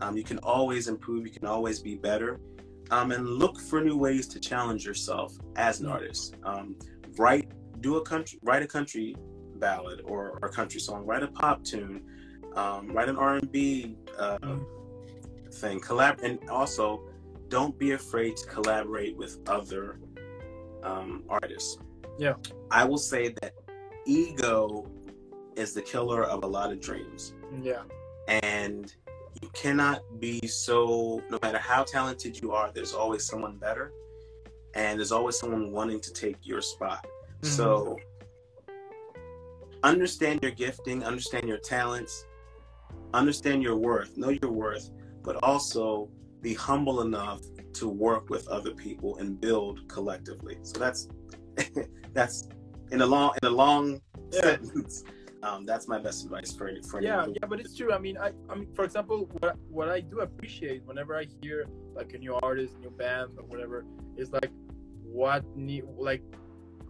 [0.00, 1.26] Um, you can always improve.
[1.26, 2.40] You can always be better,
[2.90, 6.36] um, and look for new ways to challenge yourself as an artist.
[6.44, 6.76] Um,
[7.16, 7.50] write,
[7.80, 9.16] do a country, write a country
[9.56, 11.06] ballad or, or a country song.
[11.06, 12.02] Write a pop tune.
[12.56, 14.38] Um, write an R and B uh,
[15.54, 15.80] thing.
[15.80, 17.04] Collab, and also
[17.48, 20.00] don't be afraid to collaborate with other
[20.82, 21.78] um, artists.
[22.18, 22.34] Yeah.
[22.70, 23.54] I will say that
[24.06, 24.86] ego
[25.56, 27.34] is the killer of a lot of dreams.
[27.62, 27.82] Yeah.
[28.28, 28.94] And
[29.40, 33.92] you cannot be so, no matter how talented you are, there's always someone better.
[34.74, 37.04] And there's always someone wanting to take your spot.
[37.42, 37.46] Mm-hmm.
[37.48, 37.96] So
[39.82, 42.26] understand your gifting, understand your talents,
[43.14, 44.90] understand your worth, know your worth,
[45.22, 46.08] but also
[46.42, 47.40] be humble enough
[47.74, 50.58] to work with other people and build collectively.
[50.62, 51.08] So that's
[52.12, 52.48] that's
[52.90, 54.00] in a long in a long
[54.32, 54.42] Yeah.
[54.42, 55.04] sentence.
[55.42, 58.30] Um, that's my best advice for for yeah yeah but it's true i mean i
[58.50, 62.34] i mean for example what what i do appreciate whenever i hear like a new
[62.42, 63.84] artist new band or whatever
[64.18, 64.50] is like
[65.02, 66.22] what need like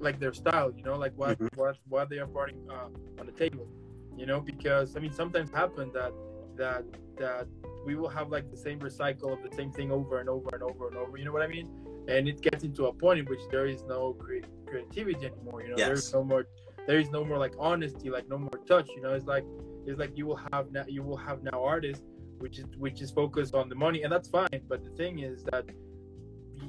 [0.01, 1.49] like their style you know like what Mhm.
[1.57, 2.89] what what they are putting uh,
[3.21, 3.69] on the table
[4.17, 6.13] you know because i mean sometimes happen that
[6.57, 6.83] that
[7.19, 7.47] that
[7.87, 10.63] we will have like the same recycle of the same thing over and over and
[10.65, 11.69] over and over you know what i mean
[12.09, 15.69] and it gets into a point in which there is no cre- creativity anymore you
[15.71, 16.13] know there's Yes.
[16.15, 16.45] no more
[16.87, 19.45] there is no more like honesty like no more touch you know it's like
[19.87, 22.05] it's like you will have now you will have now artists
[22.38, 25.45] which is which is focused on the money and that's fine but the thing is
[25.45, 25.64] that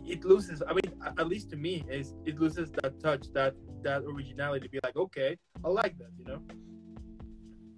[0.06, 4.04] it loses i mean at least to me is it loses that touch that that
[4.04, 6.42] originality to be like okay i like that you know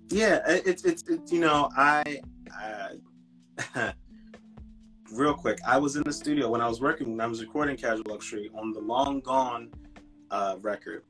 [0.10, 3.94] Yeah, it's it's you know I, I
[5.12, 7.78] real quick I was in the studio when I was working when I was recording
[7.78, 9.70] Casual Luxury on the Long Gone
[10.30, 11.04] uh, record.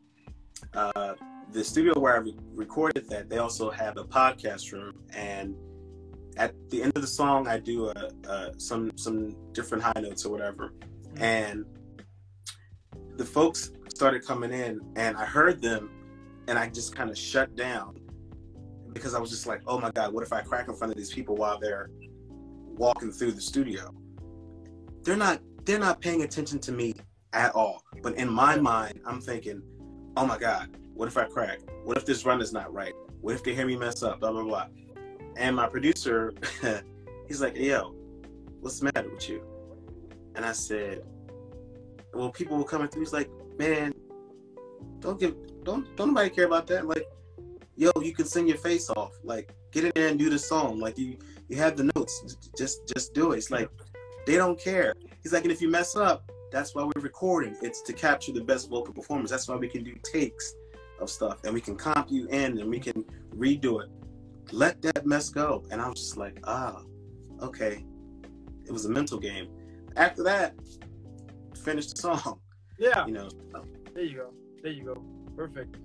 [0.73, 1.13] Uh,
[1.51, 5.55] the studio where I re- recorded that they also have a podcast room and
[6.37, 10.25] at the end of the song I do a, a some some different high notes
[10.25, 10.73] or whatever
[11.17, 11.63] and
[13.17, 15.91] the folks started coming in and I heard them
[16.47, 17.99] and I just kind of shut down
[18.93, 20.97] because I was just like, oh my God, what if I crack in front of
[20.97, 21.89] these people while they're
[22.75, 23.93] walking through the studio?
[25.03, 26.93] They're not they're not paying attention to me
[27.31, 27.83] at all.
[28.01, 29.61] But in my mind, I'm thinking,
[30.15, 31.59] oh my God, what if I crack?
[31.83, 32.93] What if this run is not right?
[33.21, 34.19] What if they hear me mess up?
[34.19, 34.67] Blah blah blah.
[35.35, 36.33] And my producer,
[37.27, 37.95] he's like, yo,
[38.61, 39.43] what's the matter with you?
[40.35, 41.03] And I said,
[42.13, 43.01] well, people were coming through.
[43.01, 43.93] He's like, man,
[44.99, 46.87] don't give, don't, don't nobody care about that.
[46.87, 47.05] Like,
[47.75, 49.13] yo, you can sing your face off.
[49.23, 50.79] Like, get in there and do the song.
[50.79, 51.17] Like, you,
[51.49, 52.37] you have the notes.
[52.57, 53.37] Just, just do it.
[53.37, 53.69] It's like
[54.25, 54.93] they don't care.
[55.21, 57.55] He's like, and if you mess up, that's why we're recording.
[57.63, 59.31] It's to capture the best vocal performance.
[59.31, 60.53] That's why we can do takes
[60.99, 63.03] of stuff and we can comp you in and we can
[63.35, 63.89] redo it.
[64.51, 65.65] Let that mess go.
[65.71, 66.83] And I was just like, ah,
[67.41, 67.83] okay.
[68.65, 69.47] It was a mental game.
[69.97, 70.53] After that,
[71.63, 72.39] finish the song.
[72.77, 73.29] yeah You know,
[73.95, 74.29] There you go.
[74.61, 75.03] There you go.
[75.35, 75.77] Perfect.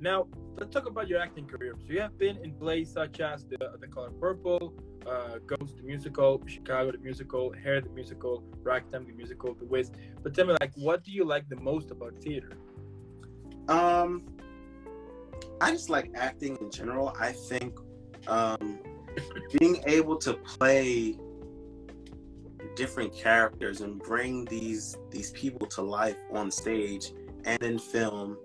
[0.00, 0.26] Now
[0.56, 1.74] let's talk about your acting career.
[1.86, 4.74] So you have been in plays such as the The Color Purple,
[5.08, 9.90] uh, Ghost the musical, Chicago the musical, Hair the musical, Ragtime the musical, The Wiz.
[10.22, 12.52] But tell me, like, what do you like the most about theater?
[13.68, 14.24] Um,
[15.60, 17.14] I just like acting in general.
[17.18, 17.78] I think
[18.26, 18.78] um,
[19.58, 21.18] being able to play
[22.76, 27.12] different characters and bring these these people to life on stage
[27.44, 28.36] and in film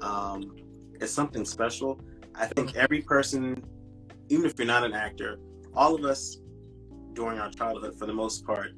[0.00, 0.54] um,
[1.00, 2.00] is something special.
[2.34, 3.62] I think every person,
[4.28, 5.38] even if you're not an actor,
[5.76, 6.38] all of us
[7.14, 8.72] during our childhood, for the most part,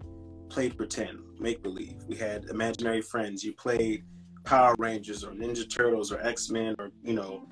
[0.48, 1.96] played pretend, make believe.
[2.06, 3.42] We had imaginary friends.
[3.42, 4.04] You played
[4.44, 7.48] Power Rangers or Ninja Turtles or X Men or you know,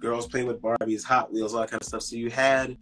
[0.00, 2.02] girls play with Barbies, Hot Wheels, all that kind of stuff.
[2.02, 2.76] So you had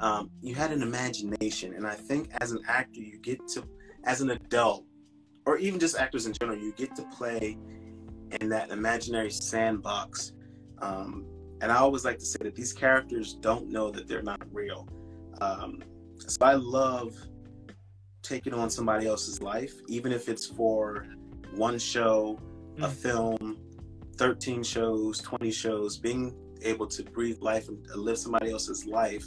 [0.00, 3.64] um, you had an imagination, and I think as an actor, you get to,
[4.04, 4.84] as an adult,
[5.44, 7.58] or even just actors in general, you get to play
[8.40, 10.32] in that imaginary sandbox.
[10.80, 11.26] Um,
[11.60, 14.88] and I always like to say that these characters don't know that they're not real.
[15.40, 15.82] Um,
[16.18, 17.14] so I love
[18.22, 21.06] taking on somebody else's life, even if it's for
[21.54, 22.38] one show,
[22.78, 22.92] a Mm.
[22.92, 23.58] film,
[24.16, 29.26] 13 shows, 20 shows, being able to breathe life and live somebody else's life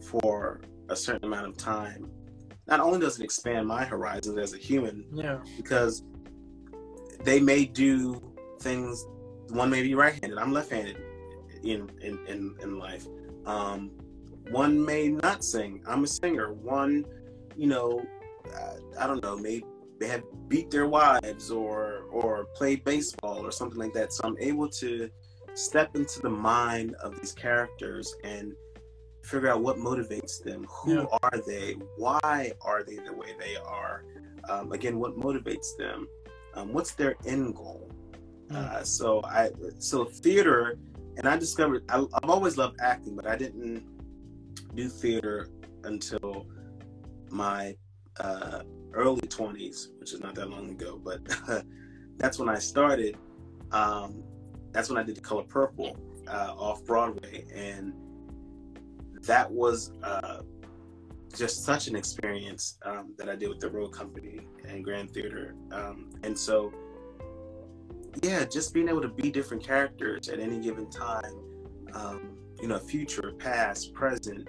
[0.00, 2.10] for a certain amount of time.
[2.66, 5.42] Not only does it expand my horizons as a human, Yeah.
[5.56, 6.02] because
[7.24, 8.20] they may do
[8.60, 9.06] things.
[9.50, 10.38] One may be right-handed.
[10.38, 10.96] I'm left-handed
[11.62, 13.06] in in in, in life.
[13.44, 13.90] Um,
[14.50, 15.82] one may not sing.
[15.86, 16.52] I'm a singer.
[16.52, 17.04] One,
[17.56, 18.04] you know,
[18.54, 19.62] uh, I don't know, may
[19.98, 24.12] they have beat their wives or or played baseball or something like that.
[24.12, 25.10] So I'm able to
[25.54, 28.52] step into the mind of these characters and
[29.22, 30.64] figure out what motivates them.
[30.68, 31.06] Who Yeah.
[31.22, 31.74] are they?
[31.96, 34.04] Why are they the way they are?
[34.48, 36.08] Um, again, what motivates them?
[36.54, 37.90] Um, what's their end goal?
[38.48, 38.56] Mm.
[38.56, 40.78] Uh, so I so theater,
[41.18, 43.84] and I discovered I, I've always loved acting, but I didn't
[44.74, 45.48] do theater
[45.84, 46.46] until
[47.30, 47.76] my
[48.18, 51.00] uh, early twenties, which is not that long ago.
[51.02, 51.20] But
[52.16, 53.16] that's when I started.
[53.72, 54.22] Um,
[54.72, 55.96] that's when I did the Color Purple
[56.28, 57.92] uh, off Broadway, and
[59.22, 60.42] that was uh,
[61.36, 65.54] just such an experience um, that I did with the Road Company and Grand Theater.
[65.72, 66.72] Um, and so,
[68.22, 71.34] yeah, just being able to be different characters at any given time,
[71.94, 74.48] um, you know, future, past, present.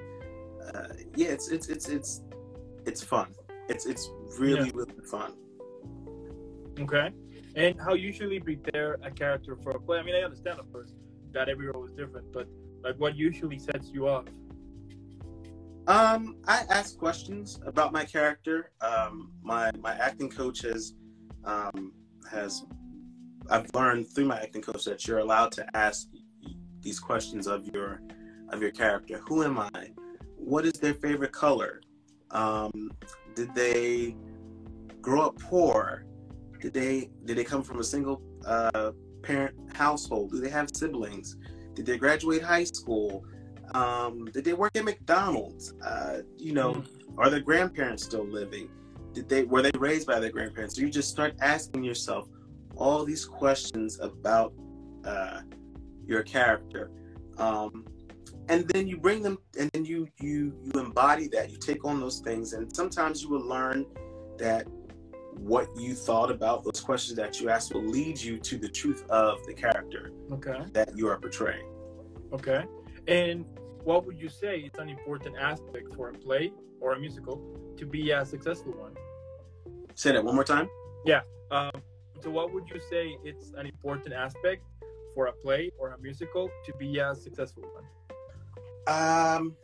[0.62, 2.22] Uh, yeah, it's it's it's it's
[2.86, 3.34] it's fun.
[3.70, 4.76] It's it's really Yeah.
[4.76, 5.34] really fun.
[6.80, 7.12] Okay.
[7.56, 10.00] And how you usually prepare a character for a play?
[10.00, 10.94] I mean, I understand, of course,
[11.34, 12.48] that every role is different, but
[12.84, 14.26] like, what usually sets you off?
[15.88, 18.72] Um, I ask questions about my character.
[18.82, 20.94] Um, my my acting coach has
[21.44, 21.92] um,
[22.30, 22.66] has
[23.50, 26.08] I've learned through my acting coach that you're allowed to ask
[26.82, 28.02] these questions of your
[28.50, 29.20] of your character.
[29.28, 29.92] Who am I?
[30.44, 31.82] What is their favorite color?
[32.32, 32.92] Um,
[33.36, 34.16] did they
[35.02, 36.06] grow up poor?
[36.60, 40.32] Did they did they come from a single uh, parent household?
[40.32, 41.38] Do they have siblings?
[41.76, 43.24] Did they graduate high school?
[43.76, 45.74] Um, did they work at McDonald's?
[45.86, 46.86] Uh, you know, Mm.
[47.18, 48.70] are their grandparents still living?
[49.14, 50.76] Did they were they raised by their grandparents?
[50.76, 52.28] So you just start asking yourself
[52.76, 54.54] all these questions about
[55.06, 55.42] uh,
[56.06, 56.90] your character,
[57.38, 57.86] um,
[58.52, 61.50] and then you bring them, and then you you you embody that.
[61.52, 63.86] You take on those things, and sometimes you will learn
[64.38, 64.68] that
[65.38, 69.06] what you thought about those questions that you asked will lead you to the truth
[69.10, 70.60] of the character Okay.
[70.74, 71.66] that you are portraying.
[72.34, 72.66] Okay.
[73.08, 73.46] And
[73.86, 77.42] what would you say is an important aspect for a play or a musical
[77.78, 78.94] to be a successful one?
[79.96, 80.68] Say that one more time.
[81.06, 81.22] Yeah.
[81.50, 81.72] Um,
[82.22, 84.64] so, what would you say it's an important aspect
[85.16, 87.86] for a play or a musical to be a successful one?
[88.88, 89.56] Um,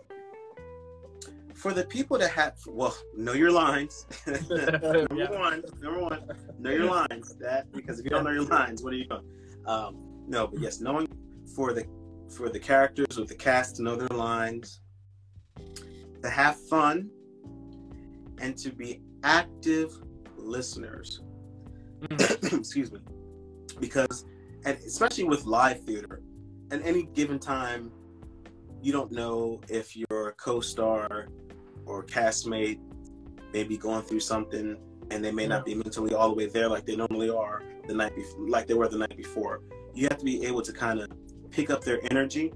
[1.57, 4.05] for the people that have, well, know your lines.
[4.27, 5.31] number Yeah.
[5.31, 6.21] one, number one,
[6.59, 7.35] know your lines.
[7.39, 9.23] That because if you don't know your lines, what are you doing?
[9.65, 11.07] Um, no, but yes, knowing
[11.55, 11.85] for the
[12.29, 14.81] for the characters or the cast to know their lines,
[16.21, 17.09] to have fun,
[18.39, 19.91] and to be active
[20.37, 21.21] listeners.
[22.01, 22.53] Mm.
[22.59, 22.99] Excuse me,
[23.79, 24.25] because
[24.65, 26.21] and especially with live theater,
[26.71, 27.91] at any given time,
[28.81, 31.27] you don't know if your co-star
[31.85, 32.79] or castmate
[33.53, 34.77] may be going through something
[35.09, 37.93] and they may not be mentally all the way there like they normally are the
[37.93, 39.61] night before like they were the night before
[39.93, 41.09] you have to be able to kind of
[41.49, 42.53] pick up their energy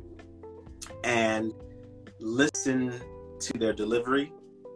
[1.03, 1.53] and
[2.19, 2.93] listen
[3.39, 4.31] to their delivery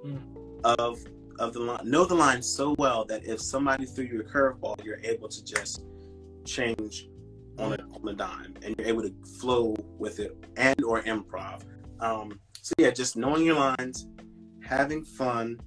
[0.06, 0.20] Mm.
[0.64, 1.00] of
[1.40, 4.76] of the line know the line so well that if somebody threw you a curveball
[4.86, 5.84] you're able to just
[6.46, 7.10] change
[7.60, 11.64] on a, on a dime and you're able to flow with it and or improv.
[12.00, 14.08] Um, so yeah just knowing your lines
[14.64, 15.60] having fun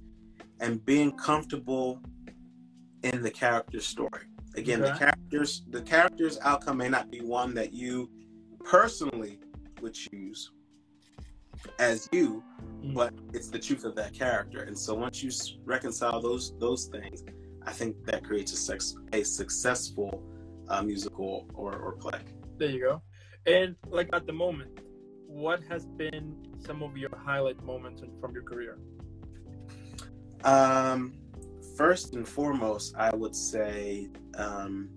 [0.59, 2.01] and being comfortable
[3.03, 4.25] in the character's story.
[4.55, 8.09] Again the characters the character's outcome may not be one that you
[8.63, 9.39] personally
[9.81, 10.51] would choose
[11.79, 12.43] as you
[12.83, 12.93] Mm.
[12.93, 14.63] but it's the truth of that character.
[14.63, 15.31] And so once you
[15.65, 17.23] reconcile those those things
[17.65, 20.23] i think that creates a, sex, a successful
[20.69, 22.19] uh, musical or, or play
[22.57, 23.01] There you go.
[23.45, 24.79] And like at the moment,
[25.27, 28.77] what has been some of your highlight moments from your career?
[30.43, 31.13] Um,
[31.77, 34.89] first and foremost, I would say um,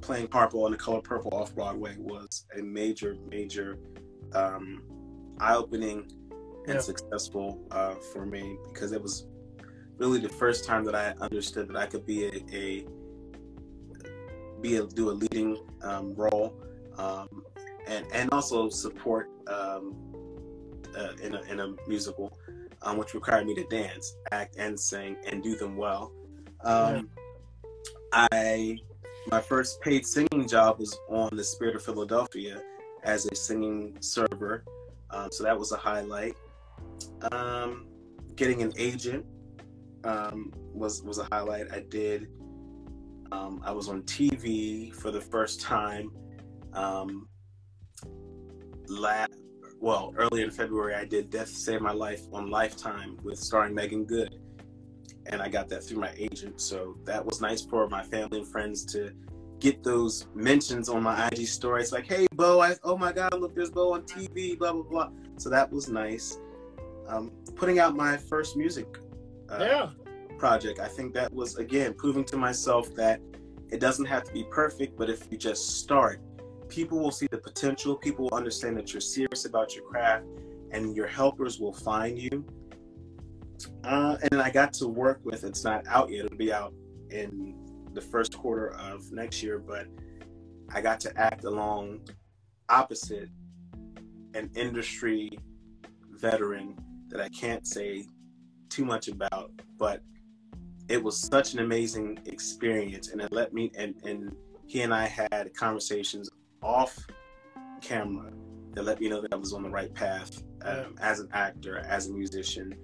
[0.00, 3.78] playing Harpo and the Color Purple off Broadway was a major, major
[4.32, 4.82] um,
[5.40, 6.10] eye-opening
[6.66, 6.80] and Yeah.
[6.80, 9.26] successful uh, for me because it was
[9.98, 12.86] really the first time that I understood that I could be a, a
[14.60, 16.54] be a do a leading um, role
[16.96, 17.44] um,
[17.86, 19.94] and and also support um,
[20.96, 22.32] uh, in a in a musical.
[22.82, 26.12] um, which required me to dance, act, and sing, and do them well.
[26.64, 27.08] Um,
[28.12, 28.78] I
[29.30, 32.62] my first paid singing job was on the Spirit of Philadelphia
[33.04, 34.64] as a singing server,
[35.10, 36.36] um, so that was a highlight.
[37.32, 37.86] Um,
[38.36, 39.26] getting an agent
[40.04, 41.72] um, was was a highlight.
[41.72, 42.28] I did.
[43.30, 46.10] Um, I was on TV for the first time.
[46.72, 47.28] Um,
[48.88, 49.26] la-
[49.80, 54.04] well, early in February, I did Death Save My Life on Lifetime with starring Meagan
[54.04, 54.40] Good,
[55.26, 56.60] and I got that through my agent.
[56.60, 59.12] So that was nice for my family and friends to
[59.60, 61.82] get those mentions on my IG story.
[61.82, 64.82] It's like, hey, Bo, I, oh my God, look, there's Bo on TV, blah blah
[64.82, 65.10] blah.
[65.36, 66.38] So that was nice.
[67.06, 68.98] Um, putting out my first music
[69.50, 69.90] uh, Yeah.
[70.38, 73.20] Project, I think that was again proving to myself that
[73.70, 76.20] it doesn't have to be perfect, but if you just start,
[76.68, 77.96] people will see the potential.
[77.96, 80.24] People will understand that you're serious about your craft,
[80.70, 82.44] and your helpers will find you.
[83.84, 85.44] Uh, and I got to work with.
[85.44, 86.26] It's not out yet.
[86.26, 86.72] It'll be out
[87.10, 87.54] in
[87.92, 89.86] the first quarter of next year, but
[90.72, 92.00] I got to act along
[92.68, 93.28] opposite
[94.34, 95.38] an industry
[96.10, 96.76] veteran
[97.08, 98.04] that I can't say
[98.68, 100.02] too much about, but
[100.88, 104.34] it was such an amazing experience and it let me and, and
[104.66, 106.30] he and I had conversations
[106.62, 106.96] off
[107.80, 108.32] camera
[108.74, 111.78] that let me know that I was on the right path um, as an actor,
[111.78, 112.74] as a musician,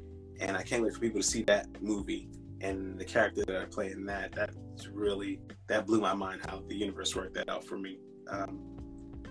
[0.40, 3.64] and I can't wait for people to see that movie and the character that I
[3.66, 4.32] play in that.
[4.32, 4.56] That's
[4.88, 7.98] really that blew my mind how the universe worked that out for me.
[8.28, 8.60] Um,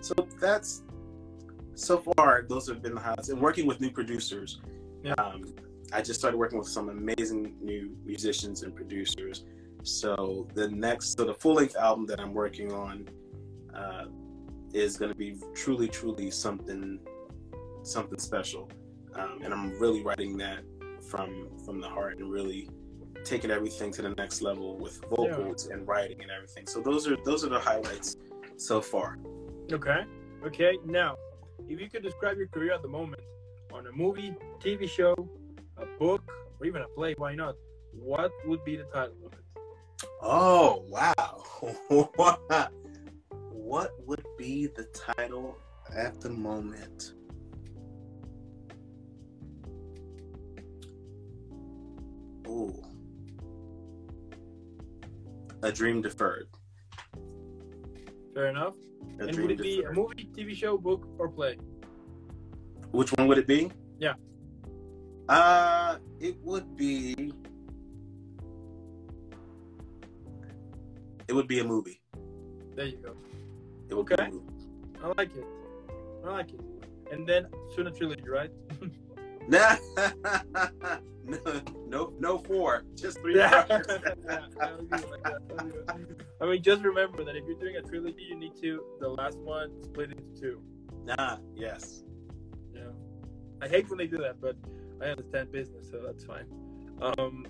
[0.00, 0.82] so that's
[1.74, 3.30] so far those have been the highlights.
[3.30, 4.60] And working with new producers,
[5.02, 5.14] Yeah.
[5.18, 5.42] um,
[5.94, 9.44] I just started working with some amazing new musicians and producers.
[9.84, 13.08] So the next, so the full length album that I'm working on
[13.72, 14.06] uh,
[14.72, 16.98] is going to be truly, truly something,
[17.84, 18.68] something special.
[19.14, 20.64] Um, and I'm really writing that
[21.08, 22.68] from from the heart and really
[23.22, 26.66] taking everything to the next level with vocals and writing and everything.
[26.66, 28.16] So those are those are the highlights
[28.56, 29.18] so far.
[29.70, 30.02] Okay.
[30.44, 30.76] Okay.
[30.84, 31.16] Now,
[31.68, 33.22] if you could describe your career at the moment
[33.72, 35.14] on a movie, TV show,
[35.76, 36.22] a book,
[36.60, 37.54] or even a play, why not?
[37.92, 39.38] What would be the title of it?
[40.20, 41.44] Oh wow!
[43.50, 45.56] what would be the title
[45.94, 47.14] at the moment?
[52.46, 52.82] Ooh,
[55.62, 56.48] a dream deferred.
[58.34, 58.74] Fair enough.
[59.20, 61.56] A and would it be a movie, TV show, book, or play?
[62.90, 63.70] Which one would it be?
[63.98, 64.14] Yeah.
[65.28, 67.32] Uh, it would be.
[71.26, 72.00] It would be a movie.
[72.76, 73.14] There you go.
[73.88, 74.30] It would be a Okay.
[74.30, 74.44] movie.
[75.02, 75.44] I like it.
[76.24, 76.60] I like it.
[77.12, 78.50] And then soon a trilogy, right?
[79.46, 79.76] Nah,
[81.24, 81.38] no,
[81.86, 83.34] no, no four, just three.
[83.38, 83.64] Yeah.
[83.68, 85.42] Yeah, I'll do it like that.
[85.50, 86.22] I'll do it.
[86.40, 89.36] I mean, just remember that if you're doing a trilogy, you need to the last
[89.38, 90.62] one split into two.
[91.04, 92.04] nah, yes.
[92.74, 92.82] Yeah.
[93.60, 94.56] I hate when they do that, but
[95.04, 96.46] I understand business, so that's fine.
[97.02, 97.46] Um,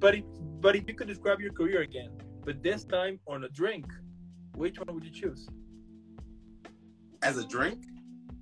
[0.00, 0.24] but if,
[0.60, 2.10] but if you could describe your career again,
[2.44, 3.86] but this time on a drink,
[4.56, 5.48] which one would you choose?
[7.22, 7.84] As a drink?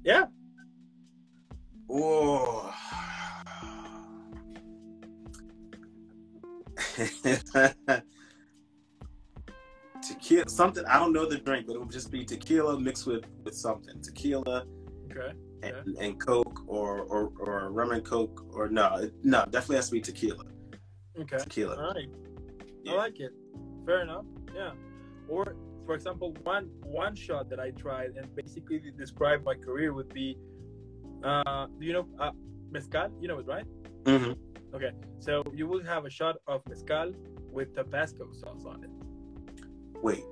[0.03, 0.25] Yeah.
[1.91, 2.75] Oh.
[10.03, 13.27] tequila, something I don't know the drink, but it would just be tequila mixed with
[13.45, 14.01] with something.
[14.01, 14.65] Tequila
[15.11, 15.35] Okay.
[15.63, 16.42] and, and Coke
[16.73, 20.45] or, or or rum and Coke or no, no, definitely has to be tequila.
[21.21, 21.39] Okay.
[21.39, 21.77] Tequila.
[21.77, 22.09] All right.
[22.83, 22.93] Yeah.
[22.93, 23.33] I like it.
[23.85, 24.25] Fair enough.
[24.55, 24.71] Yeah.
[25.29, 25.55] Or
[25.87, 30.13] for example, one one shot that I tried and basically to describe my career would
[30.15, 30.39] be,
[31.23, 32.31] uh, you know uh,
[32.71, 33.11] mezcal?
[33.21, 33.67] You know it, right?
[34.05, 34.33] Mm-hmm.
[34.75, 34.93] Okay.
[35.19, 37.13] So you will have a shot of mezcal
[37.51, 38.91] with Tabasco sauce on it.
[40.03, 40.25] Wait.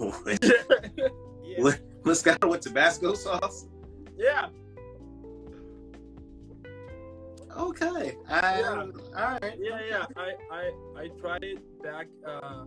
[0.24, 0.42] Wait.
[1.44, 1.62] yeah.
[1.62, 1.80] What?
[2.04, 3.66] Moscato with Tabasco sauce?
[4.16, 4.48] yeah.
[7.58, 8.16] Okay.
[8.28, 8.86] I, Yeah.
[9.16, 9.54] All right.
[9.58, 10.06] Yeah, yeah.
[10.16, 10.70] I, I,
[11.02, 12.06] I tried it back.
[12.26, 12.64] Uh,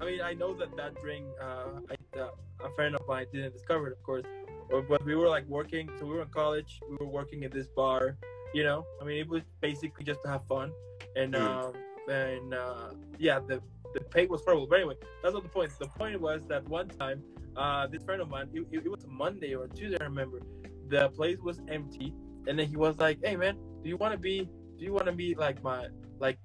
[0.00, 2.30] I mean, I know that that drink, uh, I, uh,
[2.64, 4.24] a friend of mine didn't discover it, of course.
[4.70, 6.80] But, but we were like working, so we were in college.
[6.88, 8.16] We were working at this bar.
[8.54, 10.72] You know, I mean, it was basically just to have fun,
[11.14, 11.40] and Mm.
[11.40, 11.72] um,
[12.08, 13.60] and uh, yeah, the
[13.94, 14.66] the pay was horrible.
[14.66, 15.70] But anyway, that's not the point.
[15.78, 17.22] The point was that one time,
[17.56, 20.40] uh, this friend of mine, it, it, it was Monday or Tuesday, I remember.
[20.88, 22.14] The place was empty,
[22.46, 24.48] and then he was like, "Hey, man, do you want to be?
[24.78, 25.88] Do you want to be like my
[26.18, 26.38] like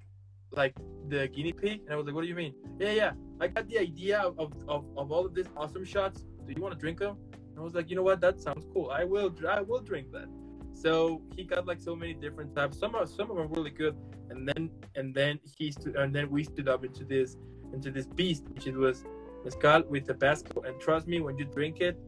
[0.52, 0.74] like
[1.08, 3.12] the guinea pig?" And I was like, "What do you mean?" Yeah, yeah.
[3.40, 6.24] I got the idea of of, of all of these awesome shots.
[6.46, 7.16] Do you want to drink them?
[7.32, 8.20] And I was like, "You know what?
[8.20, 8.90] That sounds cool.
[8.90, 9.34] I will.
[9.48, 10.28] I will drink that."
[10.74, 12.78] So he got like so many different types.
[12.78, 13.96] Some are some of them really good,
[14.30, 17.36] and then and then he stood and then we stood up into this
[17.72, 19.04] into this beast, which it was
[19.44, 20.62] mezcal with Tabasco.
[20.62, 21.98] And trust me, when you drink it,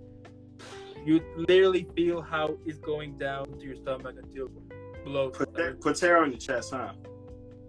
[1.05, 5.37] you literally feel how it's going down to your stomach until it blows.
[5.37, 6.93] Put that, put terror on your chest, huh?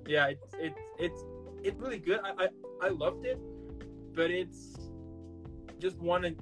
[0.08, 1.24] Yeah, it's it's it's
[1.64, 2.20] it's really good.
[2.24, 2.48] I I,
[2.88, 3.40] I loved it,
[4.14, 4.76] but it's
[5.80, 6.38] just one and,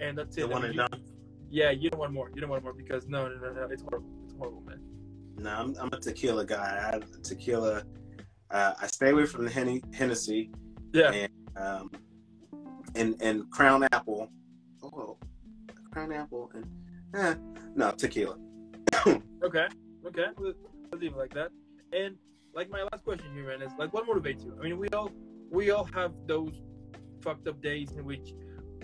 [0.00, 0.42] and that's it.
[0.42, 1.02] The I one mean, and done.
[1.50, 2.30] Yeah, you don't want more.
[2.34, 3.62] You don't want more because no, no, no, no.
[3.70, 4.10] It's horrible.
[4.24, 4.80] It's horrible, man.
[5.38, 6.90] No, I'm, I'm a tequila guy.
[6.94, 7.84] I tequila.
[8.50, 10.50] Uh, I stay away from the Hen- Hennessy
[10.92, 11.12] Yeah.
[11.12, 11.90] and um,
[12.94, 14.30] and and Crown Apple.
[14.82, 15.18] Oh,
[15.90, 16.66] Crown Apple and
[17.14, 17.34] eh,
[17.74, 18.36] no tequila.
[19.44, 19.66] Okay.
[20.06, 20.26] Okay.
[20.36, 20.52] We'll,
[20.90, 21.50] we'll leave it like that.
[21.92, 22.16] And
[22.54, 24.56] like my last question here, man, is like, what motivates you?
[24.58, 25.12] I mean, we all
[25.50, 26.60] we all have those
[27.22, 28.32] fucked up days in which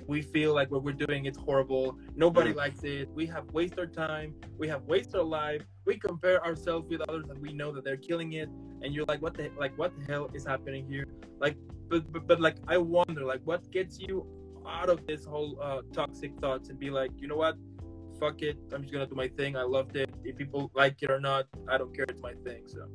[0.07, 1.99] we feel like what we're doing is horrible.
[2.15, 2.57] Nobody Mhm.
[2.57, 3.09] likes it.
[3.15, 4.35] We have wasted our time.
[4.59, 5.63] We have wasted our life.
[5.87, 8.49] We compare ourselves with others, and we know that they're killing it.
[8.83, 11.07] And you're like, what the like, what the hell is happening here?
[11.41, 11.57] Like,
[11.89, 14.27] but but, but like, I wonder, like, what gets you
[14.67, 17.57] out of this whole uh, toxic thoughts and be like, you know what?
[18.21, 18.57] Fuck it.
[18.73, 19.57] I'm just gonna do my thing.
[19.57, 20.11] I loved it.
[20.25, 22.07] If people like it or not, I don't care.
[22.09, 22.63] It's my thing.
[22.67, 22.87] So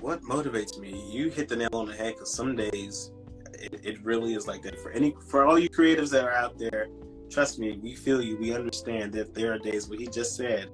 [0.00, 1.08] What motivates me?
[1.10, 3.12] You hit the nail on the head because some days
[3.54, 4.78] it, it really is like that.
[4.80, 6.88] For any for all you creatives that are out there,
[7.30, 8.36] trust me, we feel you.
[8.36, 10.70] We understand that there are days what he just said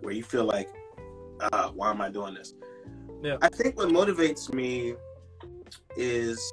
[0.00, 0.68] where you feel like,
[1.40, 2.54] uh, why am I doing this?
[3.22, 3.36] Yeah.
[3.42, 4.94] I think what motivates me
[5.96, 6.52] is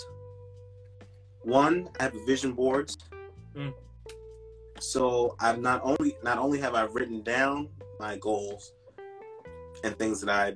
[1.45, 2.97] one, I have vision boards.
[3.55, 3.73] Mm.
[4.79, 7.69] So I've not only not only have I written down
[7.99, 8.73] my goals
[9.83, 10.53] and things that I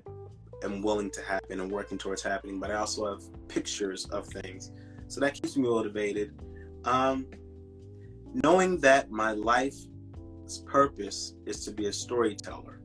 [0.66, 4.72] am willing to happen and working towards happening, but I also have pictures of things.
[5.08, 6.34] So that keeps me motivated.
[6.86, 7.28] Um,
[8.34, 9.88] knowing that my life's
[10.66, 12.82] purpose is to be a storyteller.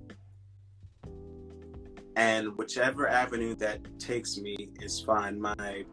[2.16, 5.40] And whichever avenue that takes me is fine.
[5.40, 5.84] My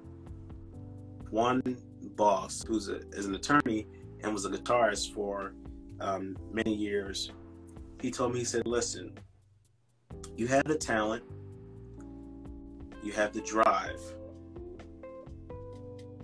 [1.31, 1.77] one
[2.15, 3.87] boss, who's a, is an attorney
[4.23, 5.53] and was a guitarist for
[5.99, 7.31] um, many years,
[8.01, 9.13] he told me, he said, listen,
[10.35, 11.23] you have the talent,
[13.03, 13.99] you have the drive.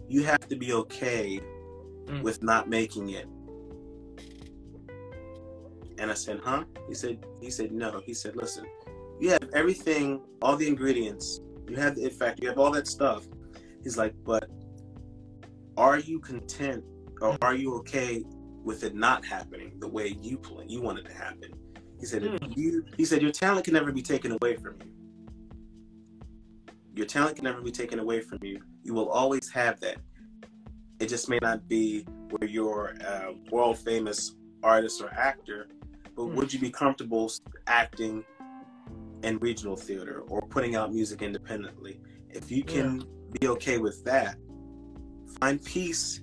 [0.08, 1.42] You have to be okay
[2.08, 2.22] Mm.
[2.22, 3.28] with not making it.
[5.98, 6.64] And I said, huh?
[6.88, 8.02] He said, he said, no.
[8.06, 8.66] He said, listen,
[9.20, 11.42] you have everything, all the ingredients.
[11.68, 13.28] You have, in fact, you have all that stuff.
[13.84, 14.50] He's like, but
[15.78, 16.84] are you content
[17.22, 18.24] or are you okay
[18.64, 21.52] with it not happening the way you plan, you want it to happen?
[22.00, 22.52] He said, Hmm.
[22.56, 24.92] you, he said, your talent can never be taken away from you.
[26.96, 28.60] Your talent can never be taken away from you.
[28.84, 29.98] You will always have that.
[31.00, 32.02] It just may not be
[32.32, 35.68] where you're a world famous artist or actor,
[36.16, 36.36] but Hmm.
[36.36, 37.32] would you be comfortable
[37.68, 38.24] acting
[39.24, 42.02] in regional theater or putting out music independently?
[42.30, 43.04] If you can
[43.40, 44.38] be okay with that,
[45.40, 46.22] find peace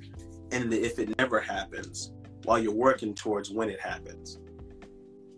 [0.50, 2.12] in the if it never happens
[2.44, 4.38] while you're working towards when it happens.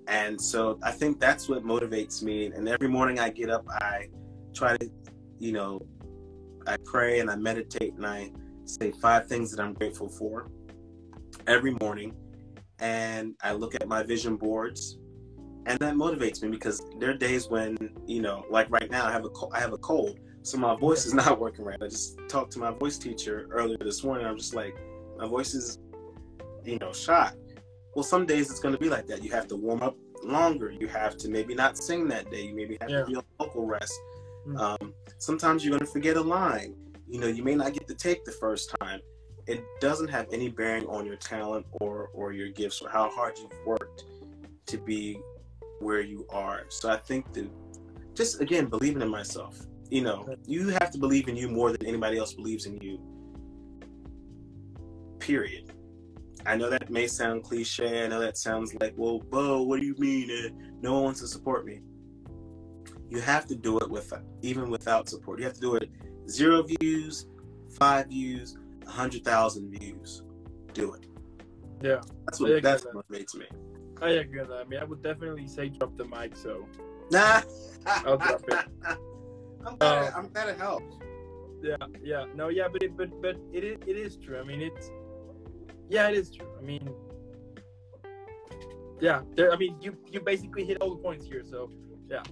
[0.08, 2.46] And so I think that's what motivates me.
[2.46, 4.08] And every morning I get up, I
[4.54, 4.90] try to,
[5.38, 5.80] you know,
[6.66, 8.30] I pray and I meditate and I
[8.64, 10.48] say five things that I'm grateful for
[11.46, 12.14] every morning.
[12.78, 14.98] And I look at my vision boards
[15.66, 19.12] and that motivates me because there are days when, you know, like right now I
[19.12, 20.18] have a, I have a cold.
[20.46, 21.82] So my voice is not working right.
[21.82, 24.26] I just talked to my voice teacher earlier this morning.
[24.26, 24.76] I'm just like,
[25.18, 25.80] my voice is,
[26.64, 27.34] you know, shot.
[27.96, 29.24] Well, some days it's going to be like that.
[29.24, 30.70] You have to warm up longer.
[30.70, 32.42] You have to maybe not sing that day.
[32.46, 33.00] You maybe have Yeah.
[33.00, 33.92] to be on vocal rest.
[34.46, 34.60] Mm.
[34.60, 36.76] Um, sometimes you're going to forget a line.
[37.08, 39.00] You know, you may not get the take the first time.
[39.48, 43.36] It doesn't have any bearing on your talent or or your gifts or how hard
[43.38, 44.04] you've worked
[44.66, 45.20] to be
[45.80, 46.66] where you are.
[46.68, 47.48] So I think that
[48.14, 49.58] just again believing in myself.
[49.90, 52.98] You know, you have to believe in you more than anybody else believes in you.
[55.20, 55.72] Period.
[56.44, 58.04] I know that may sound cliche.
[58.04, 60.30] I know that sounds like, well, Bo, what do you mean?
[60.30, 60.48] Uh,
[60.80, 61.80] no one wants to support me.
[63.10, 64.12] You have to do it with
[64.42, 65.38] even without support.
[65.38, 65.90] You have to do it
[66.28, 67.26] zero views,
[67.78, 68.56] five views,
[68.86, 70.22] a hundred thousand views.
[70.72, 71.06] Do it.
[71.82, 72.00] Yeah.
[72.24, 73.46] That's what that's with what motivates me.
[74.02, 74.58] I agree with that.
[74.58, 76.36] I mean, I would definitely say drop the mic.
[76.36, 76.66] So
[77.10, 77.42] Nah.
[77.86, 78.98] I'll drop it.
[79.66, 80.94] I'm glad, Uh, I'm glad it helps.
[81.62, 84.38] yeah, yeah, no, yeah, but it, but but it is it is true.
[84.38, 84.90] I mean, it's
[85.88, 86.48] yeah, it is true.
[86.58, 86.88] I mean,
[89.00, 89.52] yeah, there.
[89.52, 91.42] I mean, you you basically hit all the points here.
[91.44, 91.70] So
[92.08, 92.22] yeah,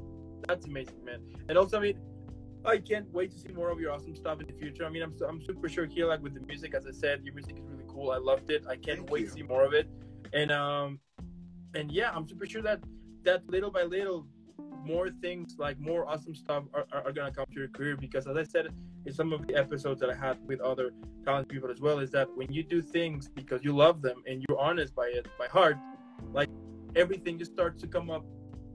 [0.47, 1.21] that's amazing, man.
[1.49, 1.99] And also, I mean,
[2.65, 4.85] I can't wait to see more of your awesome stuff in the future.
[4.85, 7.35] I mean, I'm I'm super sure here, like with the music, as I said, your
[7.35, 8.11] music is really cool.
[8.11, 8.65] I loved it.
[8.69, 9.27] I can't Thank wait you.
[9.27, 9.89] to see more of it.
[10.33, 11.01] And um,
[11.75, 12.81] and yeah, I'm super sure that
[13.25, 14.27] that little by little,
[14.85, 18.27] more things like more awesome stuff are, are, are, gonna come to your career because
[18.27, 18.69] as I said
[19.07, 20.93] in some of the episodes that I had with other
[21.25, 24.45] talented people as well, is that when you do things because you love them and
[24.47, 25.77] you're honest by it by heart,
[26.33, 26.49] like
[26.97, 28.25] everything just starts to come up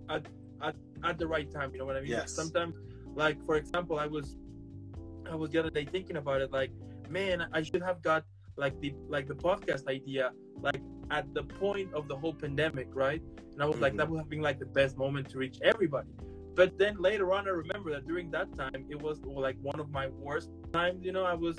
[0.09, 0.25] at
[0.61, 1.71] at, at the right time.
[1.73, 2.11] You know what I mean?
[2.11, 2.33] Yes.
[2.33, 2.75] Sometimes,
[3.15, 4.37] like for example, I was
[5.31, 6.71] I was the other day thinking about it, like,
[7.09, 8.23] man, I should have got
[8.57, 10.31] like the like the podcast idea
[10.61, 10.81] like
[11.11, 13.21] at the point of the whole pandemic, right?
[13.53, 13.83] And I was mm-hmm.
[13.83, 16.09] like, that would have been like the best moment to reach everybody.
[16.55, 19.91] But then later on, I remember that during that time, it was like one of
[19.91, 21.05] my worst times.
[21.05, 21.57] You know, I was,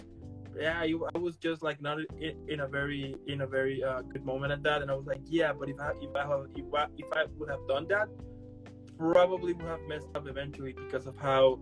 [0.59, 4.25] yeah, I was just like not in, in a very in a very uh, good
[4.27, 6.75] moment at that, and I was like, yeah, but if I if I have, if
[6.75, 8.09] I, if I would have done that,
[8.99, 11.61] probably would have messed up eventually because of how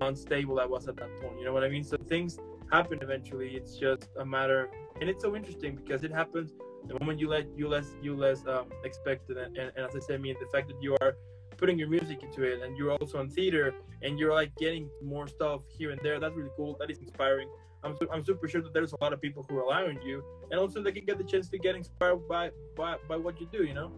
[0.00, 1.38] unstable I was at that point.
[1.40, 1.82] You know what I mean?
[1.82, 2.38] So things
[2.70, 3.56] happen eventually.
[3.56, 4.70] It's just a matter,
[5.00, 6.52] and it's so interesting because it happens
[6.88, 9.36] the moment you let you less you less um, expect it.
[9.36, 11.16] And, and, and, as I said, I mean the fact that you are
[11.56, 15.26] putting your music into it, and you're also on theater, and you're like getting more
[15.26, 16.20] stuff here and there.
[16.20, 16.76] That's really cool.
[16.78, 17.48] That is inspiring.
[17.84, 20.22] I'm, su- I'm super sure that there's a lot of people who rely on you,
[20.50, 23.48] and also they can get the chance to get inspired by by, by what you
[23.50, 23.64] do.
[23.64, 23.92] You know.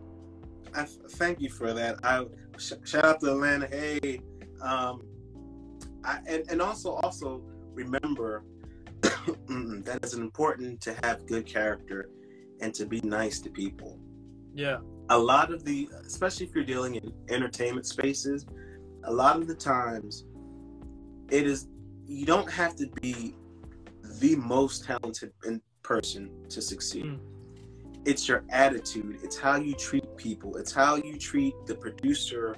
[0.75, 1.99] I thank you for that.
[2.05, 2.27] I
[2.59, 3.67] sh- shout out to Atlanta.
[3.67, 4.21] Hey,
[4.61, 5.03] um,
[6.05, 8.45] I, and, and also also remember
[9.03, 12.11] that it's important to have good character
[12.61, 13.99] and to be nice to people.
[14.55, 14.79] Yeah.
[15.11, 18.47] A lot of the, especially if you're dealing in entertainment spaces,
[19.05, 20.25] a lot of the times
[21.31, 21.69] it is,
[22.07, 23.35] you don't have to be
[24.21, 25.33] the most talented
[25.83, 27.05] person to succeed.
[27.05, 27.19] Mm.
[28.05, 32.57] It's your attitude, it's how you treat people, it's how you treat the producer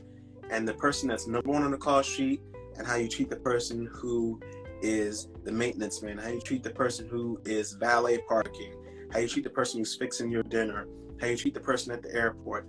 [0.50, 2.40] and the person that's number one on the call sheet,
[2.76, 4.40] and how you treat the person who
[4.82, 8.74] is the maintenance man, how you treat the person who is valet parking,
[9.12, 10.86] how you treat the person who's fixing your dinner,
[11.20, 12.66] how you treat the person at the airport.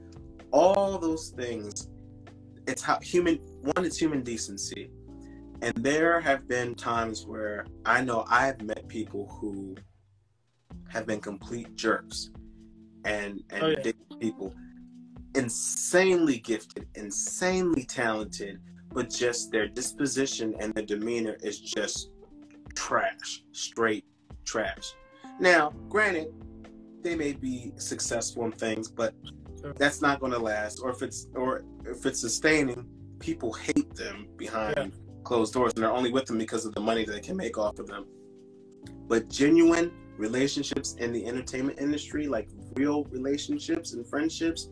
[0.52, 1.90] All those things,
[2.68, 4.90] it's how human, one, it's human decency.
[5.62, 9.76] And there have been times where I know I've met people who
[10.90, 12.32] have been complete jerks
[13.06, 13.92] and, and oh, yeah.
[14.20, 14.54] people
[15.36, 18.60] insanely gifted, insanely talented,
[18.92, 22.10] but just their disposition and their demeanor is just
[22.76, 24.06] trash, straight
[24.46, 24.94] trash.
[25.40, 26.34] Now, granted,
[27.02, 29.14] they may be successful in things, but
[29.78, 30.80] that's not going to last.
[30.84, 32.88] Or if it's or if it's sustaining,
[33.20, 34.88] people hate them behind yeah.
[35.24, 37.58] closed doors, and they're only with them because of the money that they can make
[37.58, 38.06] off of them.
[39.08, 44.70] But genuine relationships in the entertainment industry, like real relationships and friendships,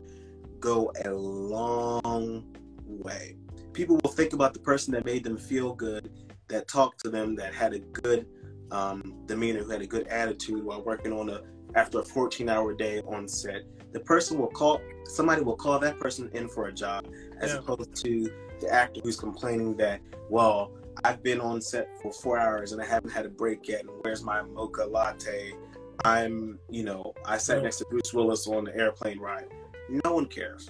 [0.59, 2.45] go a long
[2.85, 3.35] way.
[3.73, 6.11] People will think about the person that made them feel good,
[6.47, 8.27] that talked to them, that had a good
[8.71, 11.41] um, demeanor, who had a good attitude while working on a
[11.75, 13.63] after a 14 hour day on set.
[13.91, 17.07] The person will call somebody will call that person in for a job
[17.39, 17.59] as yeah.
[17.59, 20.71] opposed to the actor who's complaining that, well,
[21.03, 23.81] I've been on set for four hours and I haven't had a break yet.
[23.81, 25.53] And where's my mocha latte?
[26.05, 27.63] I'm, you know, I sat yeah.
[27.63, 29.47] next to Bruce Willis on the airplane ride.
[29.89, 30.69] No one cares.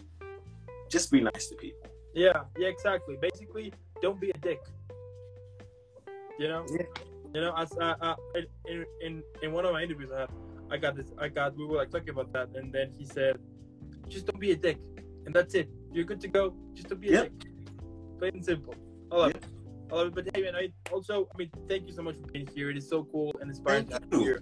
[0.89, 1.89] Just be nice to people.
[2.13, 3.17] Yeah, yeah, exactly.
[3.21, 4.59] Basically, don't be a dick.
[6.39, 6.85] You know, yeah.
[7.33, 8.15] You know, as uh, uh,
[8.67, 10.29] in, in in one of my interviews, I had,
[10.71, 13.37] I got this, I got, we were like talking about that, and then he said,
[14.07, 14.79] just don't be a dick,
[15.25, 15.69] and that's it.
[15.91, 16.55] You're good to go.
[16.73, 17.23] Just don't be a yep.
[17.39, 17.51] dick.
[18.17, 18.73] Plain and simple.
[19.11, 19.43] I love yep.
[19.43, 19.49] it.
[19.91, 20.15] I love it.
[20.15, 22.71] But hey, man, I also, I mean, thank you so much for being here.
[22.71, 24.41] It is so cool and inspiring to have you here.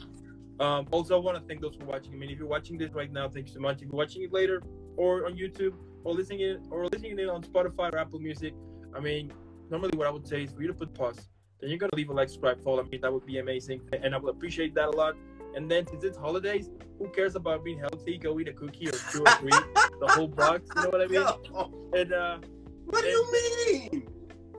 [0.59, 2.13] Um, also, I want to thank those for watching.
[2.13, 3.77] I mean, if you're watching this right now, thank you so much.
[3.77, 4.63] If you're watching it later
[4.95, 5.73] or on YouTube
[6.03, 8.53] or listening it or listening it on Spotify or Apple Music,
[8.95, 9.31] I mean,
[9.69, 11.27] normally what I would say is for you to put pause
[11.59, 12.97] then you're gonna leave a like, subscribe, follow me.
[12.97, 15.15] That would be amazing, and I would appreciate that a lot.
[15.55, 18.17] And then since it's holidays, who cares about being healthy?
[18.17, 19.49] Go eat a cookie or two or three,
[19.99, 20.69] the whole box.
[20.75, 21.21] You know what I mean?
[21.21, 21.71] No.
[21.93, 22.37] And uh,
[22.85, 24.07] what do you mean?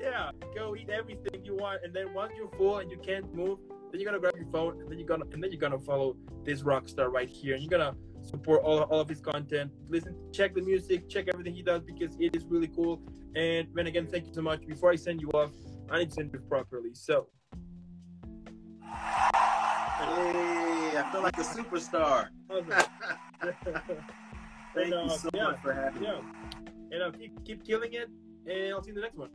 [0.00, 3.58] Yeah, go eat everything you want, and then once you're full and you can't move,
[3.90, 6.16] then you're gonna grab your phone, and then you're gonna and then you're gonna follow
[6.44, 9.70] this rock star right here, and you're gonna support all, all of his content.
[9.88, 13.00] Listen, check the music, check everything he does because it is really cool.
[13.34, 14.66] And then again, thank you so much.
[14.66, 15.50] Before I send you off,
[15.90, 16.94] I need to it properly.
[16.94, 17.28] So.
[18.82, 18.88] Hey,
[20.96, 22.28] I feel like a superstar.
[24.74, 26.12] Thank and, uh, you so yeah, much for having yeah.
[26.12, 26.18] me.
[26.92, 28.08] And uh, keep keep killing it,
[28.46, 29.30] and I'll see you in the next one.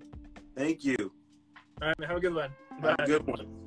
[0.56, 1.12] Thank you.
[1.82, 2.10] All right, man.
[2.10, 2.49] Have a good one.
[2.82, 2.95] Bye.
[2.99, 3.62] Have a good one.